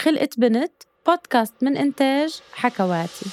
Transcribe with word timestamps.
خلقت 0.00 0.40
بنت 0.40 0.72
بودكاست 1.06 1.54
من 1.62 1.76
إنتاج 1.76 2.40
حكواتي. 2.52 3.26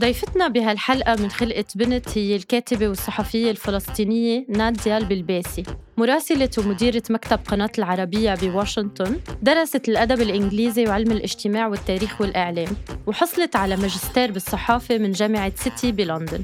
ضيفتنا 0.00 0.48
بهالحلقة 0.48 1.22
من 1.22 1.30
خلقة 1.30 1.64
بنت 1.74 2.18
هي 2.18 2.36
الكاتبة 2.36 2.88
والصحفية 2.88 3.50
الفلسطينية 3.50 4.46
ناديا 4.48 4.98
البلباسي. 4.98 5.62
مراسلة 5.96 6.50
ومديرة 6.58 7.02
مكتب 7.10 7.40
قناة 7.46 7.70
العربية 7.78 8.34
بواشنطن 8.34 9.20
درست 9.42 9.88
الأدب 9.88 10.20
الإنجليزي 10.20 10.86
وعلم 10.86 11.12
الاجتماع 11.12 11.66
والتاريخ 11.66 12.20
والإعلام 12.20 12.76
وحصلت 13.06 13.56
على 13.56 13.76
ماجستير 13.76 14.32
بالصحافة 14.32 14.98
من 14.98 15.12
جامعة 15.12 15.52
سيتي 15.56 15.92
بلندن. 15.92 16.42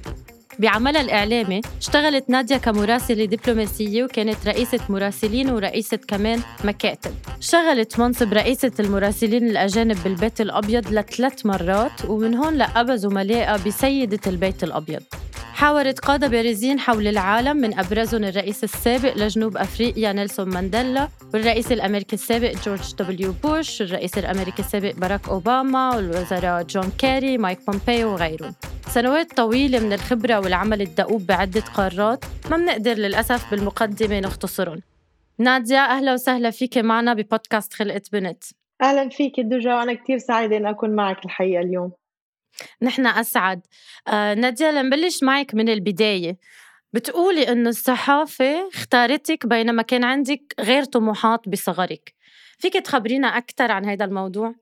بعملها 0.61 1.01
الإعلامي 1.01 1.61
اشتغلت 1.79 2.31
ناديا 2.31 2.57
كمراسلة 2.57 3.25
دبلوماسية 3.25 4.05
وكانت 4.05 4.47
رئيسة 4.47 4.81
مراسلين 4.89 5.51
ورئيسة 5.51 5.97
كمان 5.97 6.41
مكاتب. 6.65 7.11
اشتغلت 7.39 7.99
منصب 7.99 8.33
رئيسة 8.33 8.73
المراسلين 8.81 9.51
الأجانب 9.51 9.97
بالبيت 10.05 10.41
الأبيض 10.41 10.93
لثلاث 10.93 11.47
مرات 11.47 12.05
ومن 12.09 12.35
هون 12.35 12.55
لقبها 12.55 12.97
زملائها 12.97 13.57
بسيدة 13.57 14.21
البيت 14.27 14.65
الأبيض. 14.65 15.03
حاورت 15.55 15.99
قادة 15.99 16.27
بارزين 16.27 16.81
حول 16.81 17.09
العالم 17.09 17.57
من 17.57 17.79
أبرزهم 17.79 18.25
الرئيس 18.25 18.65
السابق 18.65 19.17
لجنوب 19.17 19.57
أفريقيا 19.57 20.13
نيلسون 20.13 20.49
مانديلا 20.49 21.09
والرئيس 21.35 21.73
الأمريكي 21.73 22.17
السابق 22.17 22.53
جورج 22.67 22.95
دبليو 22.99 23.35
بوش 23.45 23.83
الرئيس 23.83 24.19
الأمريكي 24.19 24.63
السابق 24.63 24.95
باراك 24.95 25.29
أوباما 25.29 25.97
والوزراء 25.97 26.63
جون 26.63 26.93
كيري 26.99 27.39
مايك 27.39 27.59
بومبيو 27.67 28.13
وغيرهم. 28.13 28.55
سنوات 28.95 29.33
طويلة 29.33 29.79
من 29.79 29.93
الخبرة 29.93 30.41
والعمل 30.41 30.81
الدؤوب 30.81 31.27
بعدة 31.27 31.61
قارات 31.61 32.25
ما 32.51 32.57
بنقدر 32.57 32.95
للأسف 32.95 33.51
بالمقدمة 33.51 34.21
نختصرهم 34.21 34.81
ناديا 35.39 35.79
أهلا 35.79 36.13
وسهلا 36.13 36.51
فيك 36.51 36.79
معنا 36.79 37.15
ببودكاست 37.15 37.73
خلقة 37.73 38.03
بنت. 38.13 38.45
أهلا 38.83 39.09
فيك 39.09 39.41
دجا 39.41 39.75
وأنا 39.75 39.95
كتير 39.95 40.19
سعيدة 40.19 40.57
أن 40.57 40.67
أكون 40.67 40.91
معك 40.91 41.25
الحقيقة 41.25 41.61
اليوم. 41.61 41.93
نحن 42.83 43.07
أسعد. 43.07 43.67
آه 44.09 44.35
ناديا 44.35 44.73
لنبلش 44.73 45.23
معك 45.23 45.55
من 45.55 45.69
البداية. 45.69 46.39
بتقولي 46.93 47.53
إنه 47.53 47.69
الصحافة 47.69 48.69
اختارتك 48.69 49.47
بينما 49.47 49.83
كان 49.83 50.05
عندك 50.05 50.55
غير 50.61 50.85
طموحات 50.85 51.49
بصغرك. 51.49 52.15
فيك 52.59 52.75
تخبرينا 52.75 53.29
أكثر 53.29 53.71
عن 53.71 53.85
هذا 53.85 54.05
الموضوع؟ 54.05 54.55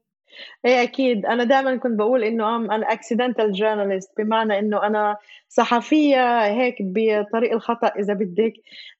إيه 0.64 0.83
أكيد. 0.83 1.27
أنا 1.27 1.44
دائما 1.44 1.77
كنت 1.77 1.98
بقول 1.98 2.25
إنه 2.25 2.56
أنا 2.56 2.92
اكسيدنتال 2.92 3.53
جورناليست 3.53 4.11
بمعنى 4.19 4.58
إنه 4.58 4.86
أنا 4.86 5.17
صحفية 5.48 6.47
هيك 6.47 6.77
بطريق 6.81 7.53
الخطأ 7.53 7.86
إذا 7.86 8.14
بدك 8.14 8.53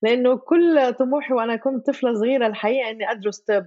لأنه 0.03 0.37
كل 0.37 0.95
طموحي 0.99 1.35
وأنا 1.35 1.57
كنت 1.57 1.87
طفلة 1.87 2.15
صغيرة 2.15 2.47
الحقيقة 2.47 2.91
إني 2.91 3.11
أدرس 3.11 3.39
طب. 3.41 3.67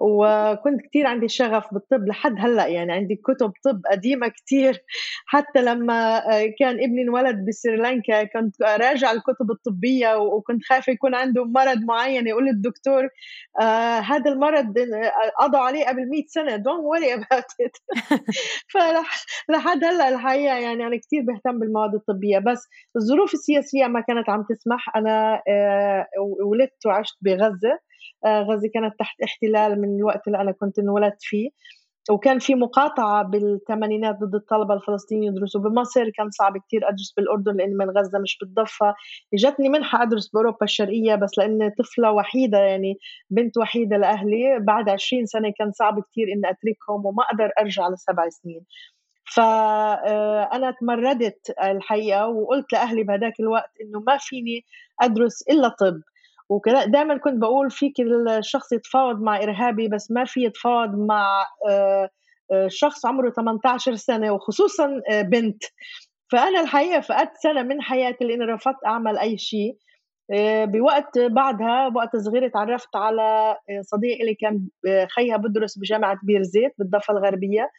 وكنت 0.00 0.80
كثير 0.80 1.06
عندي 1.06 1.28
شغف 1.28 1.74
بالطب 1.74 2.08
لحد 2.08 2.34
هلأ 2.38 2.66
يعني 2.66 2.92
عندي 2.92 3.16
كتب 3.16 3.52
طب 3.64 3.82
قديمة 3.92 4.28
كثير 4.28 4.82
حتى 5.26 5.62
لما 5.62 6.16
آه، 6.18 6.54
كان 6.58 6.74
ابني 6.74 7.02
انولد 7.02 7.44
بسريلانكا 7.48 8.24
كنت 8.24 8.62
راجع 8.62 9.12
الكتب 9.12 9.50
الطبية 9.50 10.16
وكنت 10.16 10.64
خايفه 10.64 10.92
يكون 10.92 11.14
عنده 11.14 11.44
مرض 11.44 11.78
معين 11.84 12.26
يقول 12.26 12.48
الدكتور 12.48 13.08
آه 13.60 13.98
هذا 14.00 14.30
المرض 14.30 14.78
آه، 14.78 15.30
قضوا 15.40 15.58
عليه 15.60 15.86
قبل 15.86 16.08
100 16.10 16.22
سنة 16.26 16.56
don't 16.56 16.84
worry 16.84 17.14
about 17.14 17.44
it 17.60 17.76
فلحد 19.48 19.84
هلأ 19.84 20.08
الحقيقة 20.08 20.58
يعني 20.58 20.86
أنا 20.86 20.96
كثير 20.96 21.22
بهتم 21.22 21.58
بالمواد 21.58 21.94
الطبية. 21.94 22.38
بس 22.38 22.68
الظروف 22.96 23.34
السياسية 23.34 23.86
ما 23.86 24.00
كانت 24.00 24.28
عم 24.30 24.44
تسمح. 24.48 24.96
أنا 24.96 25.42
آه 25.48 26.06
ولدت 26.44 26.86
وعشت 26.86 27.16
بغزة. 27.22 27.78
آه، 28.26 28.42
غزة 28.42 28.68
كانت 28.74 28.94
تحت 28.98 29.20
احتلال 29.24 29.80
من 29.80 29.96
الوقت 29.98 30.26
اللي 30.26 30.40
أنا 30.40 30.52
كنت 30.52 30.78
انولدت 30.78 31.18
فيه. 31.22 31.50
وكان 32.10 32.38
في 32.38 32.54
مقاطعة 32.54 33.22
بالثمانينات 33.24 34.16
ضد 34.24 34.34
الطلبة 34.34 34.74
الفلسطينيين 34.74 35.32
يدرسوا 35.36 35.60
بمصر. 35.60 36.10
كان 36.10 36.30
صعب 36.30 36.58
كتير 36.58 36.88
أدرس 36.88 37.12
بالأردن 37.16 37.56
لأني 37.56 37.74
من 37.74 37.90
غزة 37.90 38.18
مش 38.18 38.38
بالضفة. 38.40 38.94
إجتني 39.34 39.68
منحة 39.68 40.02
أدرس 40.02 40.28
بأوروبا 40.28 40.64
الشرقية 40.64 41.14
بس 41.14 41.38
لأني 41.38 41.70
طفلة 41.70 42.12
وحيدة 42.12 42.58
يعني 42.58 42.98
بنت 43.30 43.58
وحيدة 43.58 43.96
لأهلي. 43.96 44.58
بعد 44.60 44.88
عشرين 44.88 45.26
سنة 45.26 45.52
كان 45.58 45.72
صعب 45.72 46.00
كتير 46.02 46.26
إني 46.32 46.50
أتركهم 46.50 47.06
وما 47.06 47.22
أقدر 47.30 47.50
أرجع 47.60 47.88
لسبع 47.88 48.28
سنين. 48.28 48.64
فأنا 49.34 50.68
آه، 50.68 50.74
تمردت 50.80 51.54
الحقيقة 51.64 52.28
وقلت 52.28 52.72
لأهلي 52.72 53.02
بهداك 53.04 53.40
الوقت 53.40 53.70
إنه 53.82 54.00
ما 54.06 54.16
فيني 54.20 54.64
أدرس 55.02 55.42
إلا 55.50 55.68
طب. 55.68 56.00
وكذا 56.50 56.84
دائما 56.84 57.16
كنت 57.18 57.40
بقول 57.40 57.70
فيك 57.70 57.92
الشخص 58.38 58.72
يتفاوض 58.72 59.20
مع 59.20 59.42
إرهابي 59.42 59.88
بس 59.88 60.10
ما 60.10 60.24
في 60.24 60.44
يتفاوض 60.44 60.94
مع 60.94 61.46
آه، 61.70 62.08
آه، 62.52 62.68
شخص 62.68 63.06
عمره 63.06 63.30
18 63.30 63.94
سنة 63.94 64.32
وخصوصا 64.32 65.00
آه، 65.10 65.22
بنت. 65.22 65.62
فأنا 66.32 66.60
الحقيقة 66.60 67.00
فقدت 67.00 67.36
سنة 67.42 67.62
من 67.62 67.82
حياتي 67.82 68.24
لإني 68.24 68.44
رفضت 68.44 68.76
أعمل 68.86 69.18
أي 69.18 69.38
شيء. 69.38 69.76
بوقت 70.64 71.18
بعدها 71.18 71.88
بوقت 71.88 72.16
صغير 72.16 72.48
تعرفت 72.48 72.96
على 72.96 73.56
صديق 73.80 74.18
لي 74.24 74.34
كان 74.34 74.68
خيها 75.16 75.36
بدرس 75.36 75.78
بجامعة 75.78 76.18
بيرزيت 76.22 76.74
بالضفة 76.78 77.12
الغربية. 77.14 77.70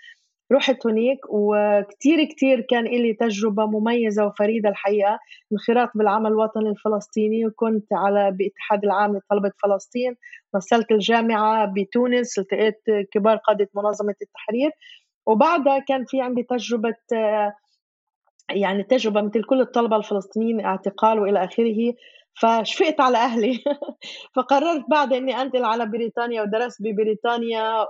رحت 0.51 0.87
هناك 0.87 1.19
وكتير 1.29 2.23
كتير 2.25 2.61
كان 2.61 2.83
لي 2.83 3.13
تجربة 3.13 3.65
مميزة 3.65 4.25
وفريدة 4.25 4.69
الحقيقة 4.69 5.19
انخراط 5.53 5.89
بالعمل 5.95 6.27
الوطني 6.27 6.69
الفلسطيني 6.69 7.45
وكنت 7.45 7.85
على 7.93 8.31
باتحاد 8.31 8.83
العام 8.83 9.17
لطلبة 9.17 9.51
فلسطين 9.63 10.15
مثلت 10.55 10.91
الجامعة 10.91 11.73
بتونس 11.77 12.39
التقيت 12.39 12.81
كبار 13.13 13.37
قادة 13.37 13.69
منظمة 13.75 14.15
التحرير 14.21 14.71
وبعدها 15.27 15.79
كان 15.79 16.05
في 16.07 16.21
عندي 16.21 16.43
تجربة 16.43 16.95
يعني 18.49 18.83
تجربة 18.83 19.21
مثل 19.21 19.43
كل 19.43 19.61
الطلبة 19.61 19.95
الفلسطينيين 19.95 20.65
اعتقال 20.65 21.19
وإلى 21.19 21.43
آخره. 21.43 21.93
فشفقت 22.33 22.99
على 22.99 23.17
أهلي. 23.17 23.59
فقررت 24.35 24.85
بعد 24.89 25.13
إني 25.13 25.41
أنقل 25.41 25.65
على 25.65 25.85
بريطانيا 25.85 26.41
ودرست 26.41 26.81
ببريطانيا 26.81 27.85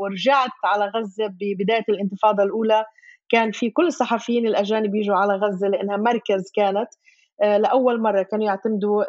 ورجعت 0.00 0.50
على 0.64 0.84
غزة 0.84 1.26
ببداية 1.26 1.84
الانتفاضة 1.88 2.42
الأولى. 2.42 2.84
كان 3.28 3.50
في 3.50 3.70
كل 3.70 3.86
الصحفيين 3.86 4.46
الأجانب 4.46 4.94
يجوا 4.94 5.16
على 5.16 5.32
غزة 5.34 5.68
لأنها 5.68 5.96
مركز 5.96 6.50
كانت. 6.54 6.88
آه، 7.42 7.58
لأول 7.58 8.02
مرة 8.02 8.22
كانوا 8.22 8.46
يعتمدوا 8.46 9.04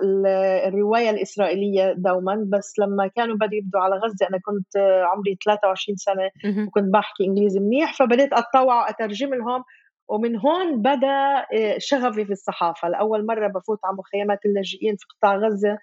الرواية 0.68 1.10
الإسرائيلية 1.10 1.94
دوما. 1.98 2.46
بس 2.48 2.74
لما 2.80 3.08
كانوا 3.08 3.36
بدوا 3.36 3.58
يبدوا 3.58 3.81
على 3.81 3.96
غزة 3.96 4.28
أنا 4.30 4.40
كنت 4.46 4.78
عمري 5.12 5.38
23 5.46 5.96
سنة 5.98 6.30
وكنت 6.68 6.94
بحكي 6.94 7.24
إنجليزي 7.26 7.60
منيح. 7.60 7.94
فبديت 7.98 8.34
أتطوع 8.34 8.86
واترجم 8.86 9.34
لهم 9.34 9.64
ومن 10.09 10.36
هون 10.36 10.81
بدأ 10.81 11.46
آه، 11.53 11.75
شغفي 11.78 12.25
في 12.25 12.31
الصحافة. 12.31 12.90
لأول 12.90 13.25
مرة 13.25 13.47
بفوت 13.47 13.80
على 13.84 13.96
مخيمات 13.97 14.40
اللاجئين 14.46 14.96
في 14.96 15.06
قطاع 15.09 15.36
غزة 15.36 15.78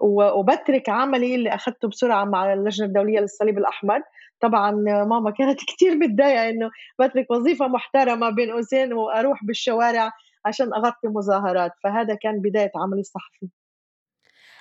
وبترك 0.00 0.88
عملي 0.88 1.34
اللي 1.34 1.50
أخذته 1.54 1.88
بسرعة 1.88 2.24
مع 2.24 2.52
اللجنة 2.52 2.86
الدولية 2.86 3.20
للصليب 3.20 3.58
الأحمر. 3.58 4.00
طبعا 4.40 4.70
ماما 5.04 5.30
كانت 5.30 5.58
كثير 5.70 5.94
متضايقة 5.96 6.48
إنه 6.48 6.70
بترك 7.00 7.30
وظيفة 7.30 7.68
محترمة 7.68 8.30
بين 8.30 8.50
قوسين 8.50 8.92
وأروح 8.92 9.44
بالشوارع 9.44 10.10
عشان 10.44 10.74
أغطي 10.74 11.08
مظاهرات. 11.08 11.72
فهذا 11.84 12.14
كان 12.14 12.40
بداية 12.40 12.70
عملي 12.76 13.00
الصحفي. 13.00 13.48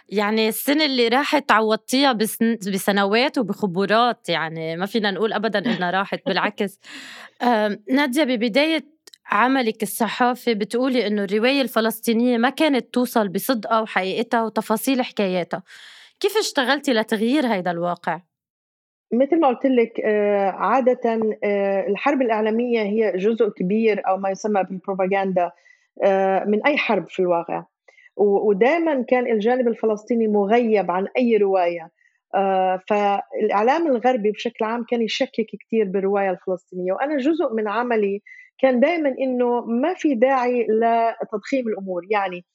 يعني 0.09 0.47
السنة 0.47 0.85
اللي 0.85 1.07
راحت 1.07 1.51
عوضتيها 1.51 2.11
بسن... 2.13 2.56
بسنوات 2.73 3.38
وبخبرات. 3.38 4.29
يعني 4.29 4.77
ما 4.77 4.85
فينا 4.85 5.11
نقول 5.11 5.33
أبدا 5.33 5.59
إنها 5.59 5.91
راحت 5.91 6.19
بالعكس. 6.27 6.79
نادية 7.89 8.23
ببداية 8.23 8.97
عملك 9.31 9.83
الصحافي 9.83 10.53
بتقولي 10.53 11.07
إنه 11.07 11.23
الرواية 11.23 11.61
الفلسطينية 11.61 12.38
ما 12.38 12.49
كانت 12.49 12.93
توصل 12.93 13.27
بصدقها 13.29 13.81
وحقيقتها 13.81 14.43
وتفاصيل 14.43 15.01
حكاياتها. 15.01 15.63
كيف 16.19 16.38
اشتغلتي 16.38 16.93
لتغيير 16.93 17.45
هذا 17.45 17.71
الواقع؟ 17.71 18.21
مثل 19.13 19.39
ما 19.39 19.47
قلت 19.47 19.65
لك 19.65 20.01
آه، 20.05 20.49
عادة 20.49 21.19
آه، 21.44 21.88
الحرب 21.88 22.21
الإعلامية 22.21 22.81
هي 22.81 23.18
جزء 23.18 23.50
كبير 23.50 24.07
أو 24.07 24.18
ما 24.18 24.29
يسمى 24.29 24.63
بالبروباغندا 24.63 25.51
آه، 26.03 26.44
من 26.44 26.65
أي 26.65 26.77
حرب 26.77 27.09
في 27.09 27.19
الواقع. 27.19 27.63
ودائما 28.18 29.01
كان 29.01 29.31
الجانب 29.31 29.68
الفلسطيني 29.68 30.27
مغيب 30.27 30.91
عن 30.91 31.07
أي 31.18 31.38
رواية. 31.38 31.91
فالإعلام 32.89 33.88
الغربي 33.88 34.31
بشكل 34.31 34.65
عام 34.65 34.83
كان 34.89 35.01
يشكك 35.01 35.47
كثير 35.59 35.85
بالرواية 35.85 36.30
الفلسطينية. 36.30 36.94
وأنا 36.94 37.18
جزء 37.18 37.53
من 37.53 37.68
عملي 37.68 38.21
كان 38.59 38.80
دائما 38.80 39.09
إنه 39.09 39.62
ما 39.65 39.94
في 39.94 40.15
داعي 40.15 40.68
لتضخيم 40.69 41.68
الأمور. 41.68 42.01
يعني 42.09 42.45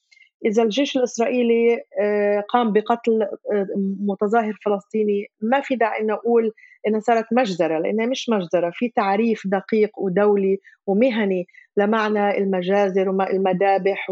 إذا 0.47 0.63
الجيش 0.63 0.97
الإسرائيلي 0.97 1.83
آه، 2.01 2.41
قام 2.49 2.73
بقتل 2.73 3.23
آه، 3.23 3.67
متظاهر 4.01 4.59
فلسطيني 4.65 5.27
ما 5.41 5.61
في 5.61 5.77
داعي 5.77 6.01
إنه 6.01 6.15
أقول 6.15 6.53
إنها 6.87 7.01
صارت 7.01 7.27
مجزرة 7.33 7.79
لأنها 7.79 8.07
مش 8.07 8.29
مجزرة. 8.29 8.71
في 8.75 8.89
تعريف 8.89 9.43
دقيق 9.47 9.99
ودولي 9.99 10.59
ومهني 10.87 11.47
لمعنى 11.77 12.39
المجازر 12.39 13.09
والمذابح 13.09 14.07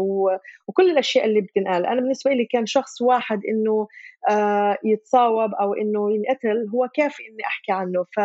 وكل 0.67 0.91
الأشياء 0.91 1.25
اللي 1.25 1.41
بتنقال. 1.41 1.85
أنا 1.85 2.01
بالنسبة 2.01 2.31
لي 2.31 2.45
كان 2.45 2.65
شخص 2.65 3.01
واحد 3.01 3.41
إنه 3.49 3.87
آه، 4.29 4.77
يتصاوب 4.83 5.53
أو 5.53 5.73
إنه 5.73 6.11
ينقتل 6.15 6.67
هو 6.73 6.87
كافي 6.95 7.23
إني 7.23 7.43
أحكي 7.47 7.71
عنه. 7.71 8.03
ف 8.03 8.19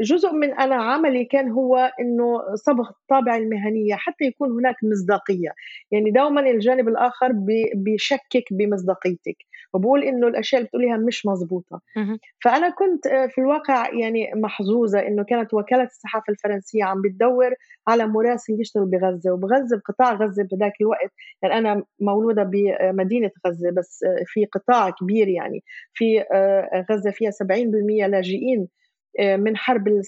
جزء 0.00 0.32
من 0.32 0.52
أنا 0.54 0.74
عملي 0.74 1.24
كان 1.24 1.50
هو 1.50 1.92
إنه 2.00 2.54
صبغ 2.54 2.88
الطابع 2.90 3.36
المهنية 3.36 3.94
حتى 3.94 4.24
يكون 4.24 4.50
هناك 4.50 4.76
مصداقية. 4.82 5.50
يعني 5.90 6.10
دوما 6.10 6.40
الجانب 6.40 6.88
الآخر 6.88 7.32
بيشكك 7.74 8.44
بمصداقيتك 8.50 9.36
وبقول 9.74 10.02
إنه 10.04 10.28
الأشياء 10.28 10.60
اللي 10.60 10.68
بتقوليها 10.68 10.96
مش 10.96 11.26
مزبوطة. 11.26 11.80
فأنا 12.44 12.70
كنت 12.70 13.06
آه، 13.06 13.26
في 13.26 13.38
الواقع 13.38 13.94
يعني 13.94 14.30
محظوظة 14.34 14.98
إنه 14.98 15.24
كانت 15.24 15.54
وكالة 15.54 15.84
الصحافة 15.84 16.24
الفرنسية 16.32 16.84
عم 16.84 17.02
بتدور 17.02 17.54
على 17.88 18.06
مراسل 18.06 18.60
يشتغل 18.60 18.86
بغزة 18.86 19.32
وبغزة 19.32 19.76
بقطاع 19.76 20.12
غزة 20.14 20.48
بذاك 20.52 20.72
الوقت. 20.80 21.10
يعني 21.42 21.58
أنا 21.58 21.82
مولودة 22.00 22.42
بمدينة 22.42 23.30
غزة 23.46 23.70
بس 23.70 24.04
آه، 24.04 24.24
في 24.26 24.44
قطاع 24.44 24.90
كبير 24.90 25.28
يعني. 25.28 25.62
في 25.94 26.20
آه، 26.20 26.86
غزة 26.90 27.10
فيها 27.10 27.30
70% 27.30 28.06
لاجئين 28.06 28.68
من 29.20 29.56
حرب 29.56 29.88
ال 29.88 30.02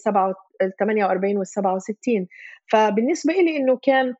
48 0.78 1.36
وال 1.36 1.46
67 1.46 2.26
فبالنسبة 2.72 3.32
لي 3.32 3.56
إنه 3.56 3.78
كان 3.82 4.14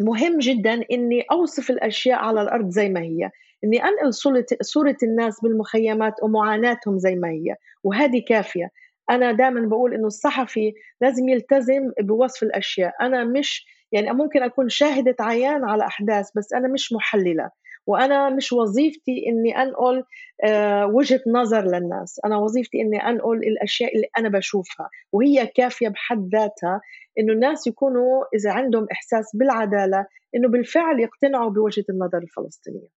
مهم 0.00 0.38
جدا 0.38 0.80
إني 0.92 1.24
أوصف 1.32 1.70
الأشياء 1.70 2.18
على 2.18 2.42
الأرض 2.42 2.68
زي 2.68 2.88
ما 2.88 3.00
هي 3.00 3.30
إني 3.64 3.84
أنقل 3.84 4.14
صوره 4.14 4.46
صورة 4.60 4.96
الناس 5.02 5.40
بالمخيمات 5.42 6.14
ومعاناتهم 6.22 6.98
زي 6.98 7.14
ما 7.14 7.28
هي 7.28 7.56
وهذه 7.84 8.22
كافية. 8.28 8.70
أنا 9.10 9.32
دائما 9.32 9.68
بقول 9.68 9.94
إنه 9.94 10.06
الصحفي 10.06 10.72
لازم 11.00 11.28
يلتزم 11.28 11.92
بوصف 12.00 12.42
الأشياء. 12.42 12.92
أنا 13.00 13.24
مش 13.24 13.66
يعني 13.92 14.12
ممكن 14.12 14.42
أكون 14.42 14.68
شاهدة 14.68 15.16
عيان 15.20 15.64
على 15.64 15.86
أحداث 15.86 16.30
بس 16.36 16.52
أنا 16.52 16.68
مش 16.68 16.92
محللة. 16.92 17.50
وأنا 17.86 18.30
مش 18.30 18.52
وظيفتي 18.52 19.24
إني 19.28 19.62
أنقل 19.62 20.04
آه، 20.44 20.86
وجهة 20.86 21.20
نظر 21.26 21.64
للناس. 21.64 22.20
أنا 22.24 22.36
وظيفتي 22.38 22.80
إني 22.80 23.08
أنقل 23.08 23.36
الأشياء 23.36 23.96
اللي 23.96 24.06
أنا 24.18 24.28
بشوفها 24.28 24.88
وهي 25.12 25.46
كافية 25.46 25.88
بحد 25.88 26.28
ذاتها 26.32 26.80
إنه 27.18 27.32
الناس 27.32 27.66
يكونوا 27.66 28.24
إذا 28.34 28.52
عندهم 28.52 28.86
إحساس 28.92 29.36
بالعدالة 29.36 30.06
إنه 30.34 30.48
بالفعل 30.48 31.00
يقتنعوا 31.00 31.50
بوجهة 31.50 31.84
النظر 31.90 32.18
الفلسطينية. 32.18 32.88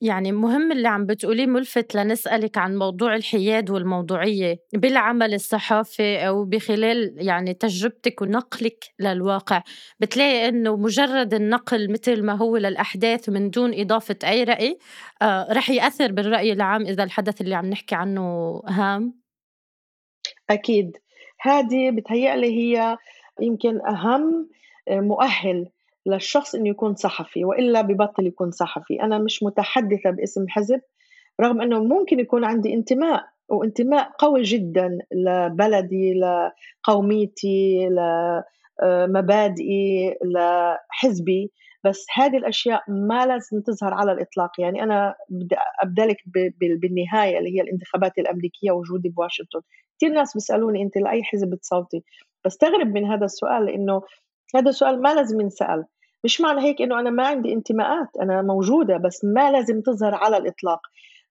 يعني 0.00 0.32
مهم 0.32 0.72
اللي 0.72 0.88
عم 0.88 1.06
بتقوليه 1.06 1.46
ملفت 1.46 1.94
لنسألك 1.94 2.58
عن 2.58 2.76
موضوع 2.76 3.14
الحياد 3.16 3.70
والموضوعية 3.70 4.56
بالعمل 4.72 5.34
الصحافي 5.34 6.28
أو 6.28 6.44
بخلال 6.44 7.14
يعني 7.16 7.54
تجربتك 7.54 8.22
ونقلك 8.22 8.84
للواقع. 9.00 9.62
بتلاقي 10.00 10.48
أنه 10.48 10.76
مجرد 10.76 11.34
النقل 11.34 11.92
مثل 11.92 12.22
ما 12.22 12.32
هو 12.32 12.56
للأحداث 12.56 13.28
من 13.28 13.50
دون 13.50 13.80
إضافة 13.80 14.16
أي 14.24 14.44
رأي 14.44 14.78
آه 15.22 15.46
رح 15.52 15.70
يأثر 15.70 16.12
بالرأي 16.12 16.52
العام 16.52 16.82
إذا 16.86 17.04
الحدث 17.04 17.40
اللي 17.40 17.54
عم 17.54 17.66
نحكي 17.66 17.94
عنه 17.94 18.22
هام؟ 18.68 19.14
أكيد. 20.50 20.96
هذه 21.40 21.90
بتهيألي 21.90 22.46
هي 22.46 22.96
يمكن 23.40 23.80
أهم 23.86 24.48
مؤهل 24.90 25.68
للشخص 26.08 26.54
إنه 26.54 26.68
يكون 26.68 26.94
صحفي 26.94 27.44
وإلا 27.44 27.80
ببطل 27.80 28.26
يكون 28.26 28.50
صحفي. 28.50 29.02
أنا 29.02 29.18
مش 29.18 29.42
متحدثة 29.42 30.10
باسم 30.10 30.44
حزب 30.48 30.80
رغم 31.40 31.60
إنه 31.60 31.84
ممكن 31.84 32.20
يكون 32.20 32.44
عندي 32.44 32.74
انتماء 32.74 33.24
وانتماء 33.48 34.10
قوي 34.18 34.42
جدا 34.42 34.98
لبلدي 35.12 36.14
لقوميتي 36.14 37.88
لمبادئي 38.82 40.14
لحزبي. 40.24 41.52
بس 41.84 42.06
هذه 42.14 42.36
الأشياء 42.36 42.82
ما 42.88 43.26
لازم 43.26 43.60
تظهر 43.60 43.94
على 43.94 44.12
الإطلاق. 44.12 44.50
يعني 44.60 44.82
أنا 44.82 45.14
بدي 45.30 45.56
ابدالك 45.82 46.16
بالنهاية 46.80 47.38
اللي 47.38 47.56
هي 47.56 47.60
الانتخابات 47.60 48.18
الأمريكية 48.18 48.70
وجودي 48.70 49.08
بواشنطن. 49.08 49.60
كثير 49.98 50.10
ناس 50.10 50.34
بيسألوني 50.34 50.82
أنت 50.82 50.96
لأي 50.96 51.22
حزب 51.22 51.50
بتصوتي؟ 51.50 52.04
بستغرب 52.44 52.86
من 52.86 53.04
هذا 53.04 53.24
السؤال 53.24 53.66
لأنه 53.66 54.02
هذا 54.54 54.68
السؤال 54.68 55.02
ما 55.02 55.14
لازم 55.14 55.40
ينسأل. 55.40 55.84
مش 56.24 56.40
معنى 56.40 56.60
هيك 56.60 56.82
إنه 56.82 57.00
أنا 57.00 57.10
ما 57.10 57.26
عندي 57.26 57.52
انتماءات 57.52 58.08
أنا 58.22 58.42
موجودة 58.42 58.96
بس 58.96 59.24
ما 59.24 59.50
لازم 59.50 59.80
تظهر 59.80 60.14
على 60.14 60.36
الإطلاق. 60.36 60.80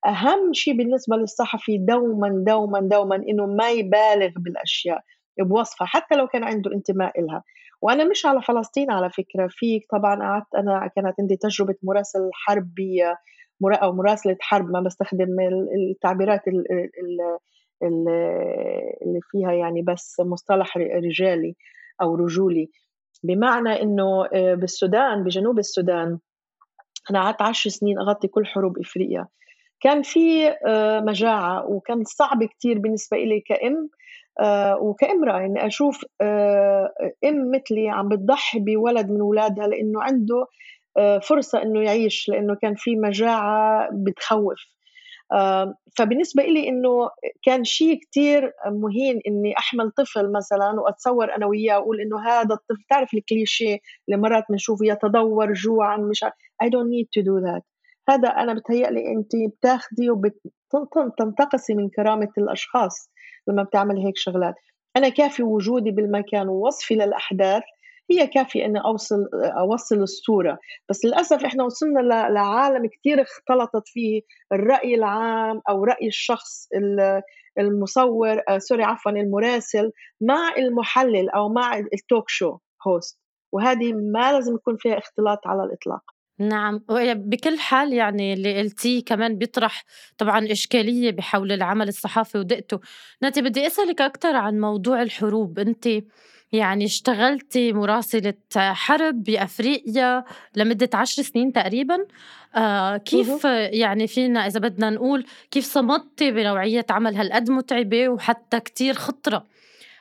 أهم 0.05 0.53
شيء 0.53 0.77
بالنسبة 0.77 1.15
للصحفي 1.15 1.77
دوما 1.77 2.43
دوما 2.47 2.79
دوما 2.79 3.15
إنه 3.15 3.45
ما 3.45 3.69
يبالغ 3.71 4.29
بالأشياء 4.37 5.01
بوصفها 5.39 5.87
حتى 5.87 6.15
لو 6.15 6.27
كان 6.27 6.43
عنده 6.43 6.71
انتماء 6.73 7.21
لها 7.21 7.43
وأنا 7.81 8.03
مش 8.03 8.25
على 8.25 8.41
فلسطين 8.41 8.91
على 8.91 9.09
فكرة 9.09 9.47
في 9.49 9.79
طبعا 9.91 10.15
قعدت 10.21 10.55
أنا 10.55 10.87
كانت 10.95 11.15
عندي 11.19 11.37
تجربة 11.37 11.75
مراسل 11.83 12.29
حربي 12.33 13.03
أو 13.63 13.93
مراسلة 13.93 14.37
حرب 14.41 14.69
ما 14.69 14.81
بستخدم 14.81 15.27
التعبيرات 15.91 16.41
اللي 16.47 17.37
فيها 19.31 19.51
يعني 19.51 19.81
بس 19.81 20.19
مصطلح 20.19 20.77
رجالي 20.77 21.55
أو 22.01 22.15
رجولي. 22.15 22.69
بمعنى 23.23 23.81
إنه 23.81 24.25
آه، 24.33 24.53
بالسودان 24.53 25.23
بجنوب 25.23 25.59
السودان. 25.59 26.19
أنا 27.11 27.21
قعدت 27.21 27.41
عشر 27.41 27.69
سنين 27.69 27.99
أغطي 27.99 28.27
كل 28.27 28.45
حروب 28.45 28.79
إفريقيا. 28.79 29.27
كان 29.81 30.01
في 30.01 30.47
آه، 30.67 30.99
مجاعة 30.99 31.65
وكان 31.69 32.03
صعب 32.03 32.43
كتير 32.43 32.79
بالنسبة 32.79 33.17
لي 33.17 33.41
كأم 33.41 33.89
آه، 34.41 34.77
وكامراه 34.81 35.45
إني 35.45 35.67
أشوف 35.67 36.05
أم 37.25 37.51
مثلي 37.51 37.89
عم 37.89 38.09
بتضحي 38.09 38.59
بولد 38.59 39.09
من 39.11 39.21
أولادها 39.21 39.67
لأنه 39.67 40.01
عنده 40.03 40.45
فرصة 41.21 41.61
إنه 41.63 41.81
يعيش 41.81 42.29
لأنه 42.29 42.55
كان 42.61 42.75
في 42.75 42.95
مجاعة 42.95 43.89
بتخوف. 43.93 44.76
فبالنسبة 45.97 46.43
لي 46.43 46.69
إنه 46.69 47.09
كان 47.43 47.63
شيء 47.63 47.99
كتير 47.99 48.51
مهين 48.65 49.19
إني 49.27 49.57
أحمل 49.57 49.91
طفل 49.91 50.31
مثلا 50.31 50.81
وأتصور 50.81 51.35
أنا 51.35 51.45
وياه 51.45 51.79
وأقول 51.79 52.01
إنه 52.01 52.27
هذا 52.27 52.55
الطفل 52.55 52.83
تعرف 52.89 53.13
الكليشيه 53.13 53.77
اللي 54.09 54.21
مرات 54.21 54.43
بنشوفه 54.49 54.85
يتدور 54.85 55.53
جوعا 55.53 55.97
مش 55.97 56.25
I 56.63 56.67
don't 56.67 56.89
need 56.89 57.07
to 57.19 57.23
do 57.23 57.41
that. 57.47 57.61
هذا 58.09 58.27
أنا 58.27 58.53
بتهيألي 58.53 59.11
أنت 59.11 59.31
بتاخدي 59.57 60.09
وبتنتقصي 60.09 61.73
من 61.73 61.89
كرامة 61.89 62.29
الأشخاص 62.37 63.09
لما 63.47 63.63
بتعمل 63.63 63.97
هيك 63.97 64.17
شغلات. 64.17 64.55
أنا 64.97 65.09
كافي 65.09 65.43
وجودي 65.43 65.91
بالمكان 65.91 66.47
ووصفي 66.49 66.95
للأحداث 66.95 67.63
هي 68.11 68.27
كافية 68.27 68.65
إني 68.65 68.79
أوصل 68.79 69.29
أوصل 69.33 69.95
الصورة. 69.95 70.57
بس 70.89 71.05
للأسف 71.05 71.45
إحنا 71.45 71.63
وصلنا 71.63 71.99
لعالم 72.29 72.85
كثير 72.87 73.21
اختلطت 73.21 73.87
فيه 73.87 74.21
الرأي 74.53 74.95
العام 74.95 75.61
أو 75.69 75.83
رأي 75.83 76.07
الشخص 76.07 76.67
المصور 77.59 78.41
آه 78.49 78.57
sorry 78.57 78.83
عفوا 78.83 79.11
المراسل 79.11 79.91
مع 80.21 80.55
المحلل 80.57 81.29
أو 81.29 81.49
مع 81.49 81.77
ال 81.77 81.88
talk 81.88 82.29
show 82.29 82.57
host 82.87 83.19
وهذه 83.51 83.93
ما 83.93 84.31
لازم 84.31 84.55
يكون 84.55 84.77
فيها 84.77 84.97
اختلاط 84.97 85.47
على 85.47 85.63
الإطلاق. 85.63 86.01
نعم. 86.39 86.83
بكل 87.15 87.59
حال 87.59 87.93
يعني 87.93 88.33
اللي 88.33 88.59
قلتيه 88.59 89.03
كمان 89.03 89.37
بيطرح 89.37 89.83
طبعا 90.17 90.51
إشكالية 90.51 91.11
بحول 91.11 91.51
العمل 91.51 91.87
الصحافي 91.87 92.37
ودقته. 92.37 92.79
ناتي 93.21 93.41
بدي 93.41 93.67
أسألك 93.67 94.01
أكثر 94.01 94.35
عن 94.35 94.59
موضوع 94.59 95.01
الحروب. 95.01 95.59
أنت 95.59 95.87
يعني 96.51 96.85
اشتغلتي 96.85 97.73
مراسلة 97.73 98.33
حرب 98.55 99.23
بأفريقيا 99.23 100.23
لمدة 100.55 100.89
عشر 100.93 101.23
سنين 101.23 101.53
تقريبا. 101.53 101.97
آه 102.55 102.97
كيف 102.97 103.43
يعني 103.71 104.07
فينا 104.07 104.47
إذا 104.47 104.59
بدنا 104.59 104.89
نقول 104.89 105.25
كيف 105.51 105.65
صمدتي 105.65 106.31
بنوعية 106.31 106.85
عمل 106.89 107.15
هالقد 107.15 107.51
متعبة 107.51 108.09
وحتى 108.09 108.59
كتير 108.59 108.93
خطرة؟ 108.93 109.45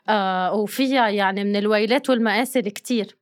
آه 0.08 0.54
وفيها 0.54 1.08
يعني 1.08 1.44
من 1.44 1.56
الويلات 1.56 2.10
والمآسي 2.10 2.58
الكتير. 2.58 3.16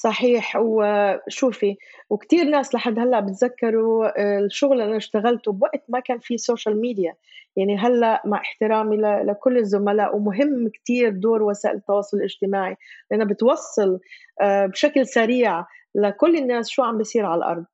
صحيح. 0.00 0.56
وشوفي 0.56 1.76
وكتير 2.10 2.44
ناس 2.44 2.74
لحد 2.74 2.98
هلأ 2.98 3.20
بتذكروا 3.20 4.06
آه، 4.20 4.38
الشغل 4.38 4.72
اللي 4.72 4.84
أنا 4.84 4.96
اشتغلته 4.96 5.52
بوقت 5.52 5.82
ما 5.88 6.00
كان 6.00 6.18
في 6.18 6.38
social 6.38 6.80
media 6.80 7.14
يعني 7.56 7.76
هلأ 7.78 8.22
مع 8.24 8.40
احترامي 8.40 8.96
لكل 8.96 9.58
الزملاء 9.58 10.16
ومهم 10.16 10.68
كتير 10.68 11.10
دور 11.10 11.42
وسائل 11.42 11.76
التواصل 11.76 12.16
الاجتماعي. 12.16 12.76
لأنها 13.10 13.26
بتوصل 13.26 14.00
آه، 14.40 14.66
بشكل 14.66 15.06
سريع 15.06 15.64
لكل 15.94 16.36
الناس 16.36 16.68
شو 16.68 16.82
عم 16.82 16.98
بيصير 16.98 17.26
على 17.26 17.38
الأرض. 17.38 17.64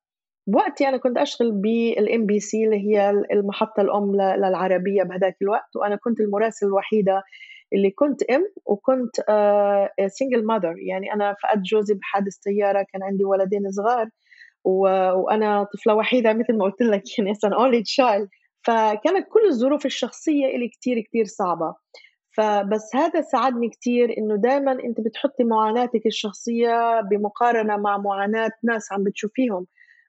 بوقتي 0.47 0.87
أنا 0.89 0.97
كنت 0.97 1.17
أشتغل 1.17 1.51
بال 1.51 2.25
MBC 2.25 2.65
اللي 2.65 2.77
هي 2.77 3.09
المحطة 3.09 3.81
الأم 3.81 4.15
للعربية 4.15 5.03
بهذاك 5.03 5.37
الوقت 5.41 5.75
وأنا 5.75 5.95
كنت 5.95 6.19
المراسله 6.19 6.69
الوحيدة 6.69 7.23
اللي 7.73 7.91
كنت 7.91 8.23
أم 8.23 8.45
وكنت 8.65 9.15
single 10.07 10.41
uh, 10.41 10.45
mother 10.45 10.75
يعني 10.77 11.13
أنا 11.13 11.35
فقدت 11.43 11.65
جوزي 11.65 11.93
بحادث 11.93 12.33
سياره 12.33 12.85
كان 12.93 13.03
عندي 13.03 13.25
ولدين 13.25 13.71
صغار 13.71 14.09
وأنا 14.65 15.63
طفلة 15.63 15.95
وحيدة 15.95 16.33
مثل 16.33 16.57
ما 16.57 16.65
قلت 16.65 16.81
لك 16.81 17.03
يعني 17.19 17.31
أصلا 17.31 17.55
only 17.55 17.83
child 17.83 18.29
فكانت 18.65 19.27
كل 19.29 19.45
الظروف 19.49 19.85
الشخصية 19.85 20.55
اللي 20.55 20.67
كتير 20.67 20.99
كتير 20.99 21.25
صعبة. 21.25 21.75
فبس 22.37 22.95
هذا 22.95 23.21
ساعدني 23.21 23.69
كتير 23.69 24.17
إنه 24.17 24.35
دايما 24.35 24.71
أنت 24.71 25.01
بتحطي 25.01 25.43
معاناتك 25.43 26.05
الشخصية 26.05 27.01
بمقارنة 27.01 27.77
مع 27.77 27.97
معاناة 27.97 28.51
ناس 28.63 28.91
عم 28.91 29.03
بتشوفيهم. 29.03 29.67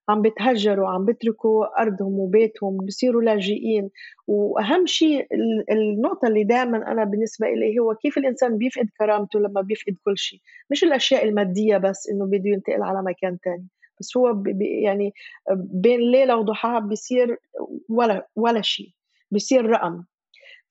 عم 0.08 0.22
بتهجروا 0.22 0.88
عم 0.88 1.04
بتركوا 1.04 1.82
أرضهم 1.82 2.18
وبيتهم 2.18 2.76
بصيروا 2.76 3.22
لاجئين. 3.22 3.90
وأهم 4.26 4.86
شيء 4.86 5.26
النقطة 5.70 6.28
اللي 6.28 6.44
دائما 6.44 6.92
أنا 6.92 7.04
بالنسبة 7.04 7.46
لي 7.48 7.78
هو 7.78 7.94
كيف 7.94 8.18
الإنسان 8.18 8.58
بيفقد 8.58 8.88
كرامته 8.98 9.40
لما 9.40 9.60
بيفقد 9.60 9.94
كل 10.04 10.18
شيء. 10.18 10.40
مش 10.70 10.84
الأشياء 10.84 11.24
المادية 11.24 11.76
بس 11.76 12.08
إنه 12.10 12.26
بده 12.26 12.50
ينتقل 12.50 12.82
على 12.82 13.02
مكان 13.02 13.38
تاني. 13.40 13.66
بس 14.00 14.16
هو 14.16 14.42
يعني 14.82 15.12
بين 15.56 16.00
ليلة 16.00 16.36
وضحاها 16.36 16.78
بيصير 16.78 17.38
ولا 17.88 18.28
ولا 18.36 18.62
شيء. 18.62 18.88
بيصير 19.30 19.66
رقم. 19.66 20.04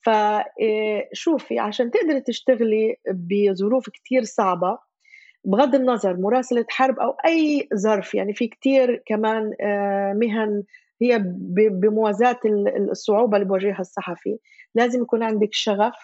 فشوفي 0.02 1.60
عشان 1.60 1.92
تقدري 1.92 2.22
تشتغلي 2.22 2.96
بظروف 3.14 3.90
كتير 3.90 4.24
صعبة 4.24 4.78
بغض 5.46 5.76
النظر 5.76 6.18
مراسلة 6.18 6.66
حرب 6.70 7.00
أو 7.00 7.10
أي 7.26 7.68
ظرف 7.76 8.16
يعني 8.16 8.34
في 8.34 8.48
كتير 8.48 9.04
كمان 9.06 9.54
آه، 9.62 10.14
مهن 10.14 10.64
هي 11.02 11.24
بموازاة 11.72 12.40
الصعوبة 12.92 13.38
اللي 13.38 13.48
بواجهها 13.48 13.80
الصحفي. 13.80 14.38
لازم 14.76 15.02
يكون 15.02 15.24
عندك 15.24 15.50
شغف 15.52 15.96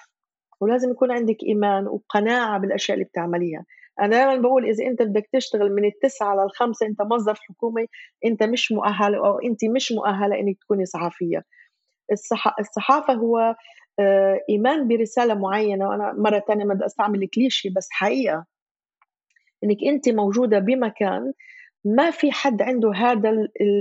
ولازم 0.62 0.92
يكون 0.92 1.12
عندك 1.12 1.38
إيمان 1.48 1.88
وقناعة 1.88 2.60
بالأشياء 2.60 2.96
اللي 2.96 3.06
بتعمليها. 3.06 3.66
أنا 4.02 4.08
دائما 4.10 4.36
بقول 4.42 4.66
إذا 4.66 4.86
أنت 4.88 5.02
بدك 5.02 5.30
تشتغل 5.34 5.72
من 5.76 5.86
التسعة 5.86 6.36
للخمسة 6.36 6.86
أنت 6.86 7.02
موظف 7.02 7.40
حكومي 7.50 7.86
أنت 8.26 8.44
مش 8.44 8.72
مؤهل 8.72 9.16
أو 9.16 9.40
أنت 9.40 9.66
مش 9.76 9.92
مؤهلة 9.92 10.40
إنك 10.40 10.58
تكوني 10.62 10.86
صحفية. 10.86 11.44
الصحافة 12.60 13.14
هو 13.14 13.56
آه، 14.00 14.40
إيمان 14.50 14.88
برسالة 14.88 15.34
معينة 15.34 15.88
وأنا 15.90 16.14
مرة 16.18 16.40
تانية 16.48 16.66
ما 16.66 16.74
بدي 16.74 16.86
أستعمل 16.86 17.28
كليشي 17.36 17.70
بس 17.70 17.88
حقيقة. 17.92 18.46
إنك 19.63 19.77
أنت 19.88 20.10
موجودة 20.10 20.60
بمكان 20.60 21.34
ما 21.86 22.12
في 22.12 22.32
حد 22.32 22.62
عنده 22.62 22.91
هذا 22.96 23.30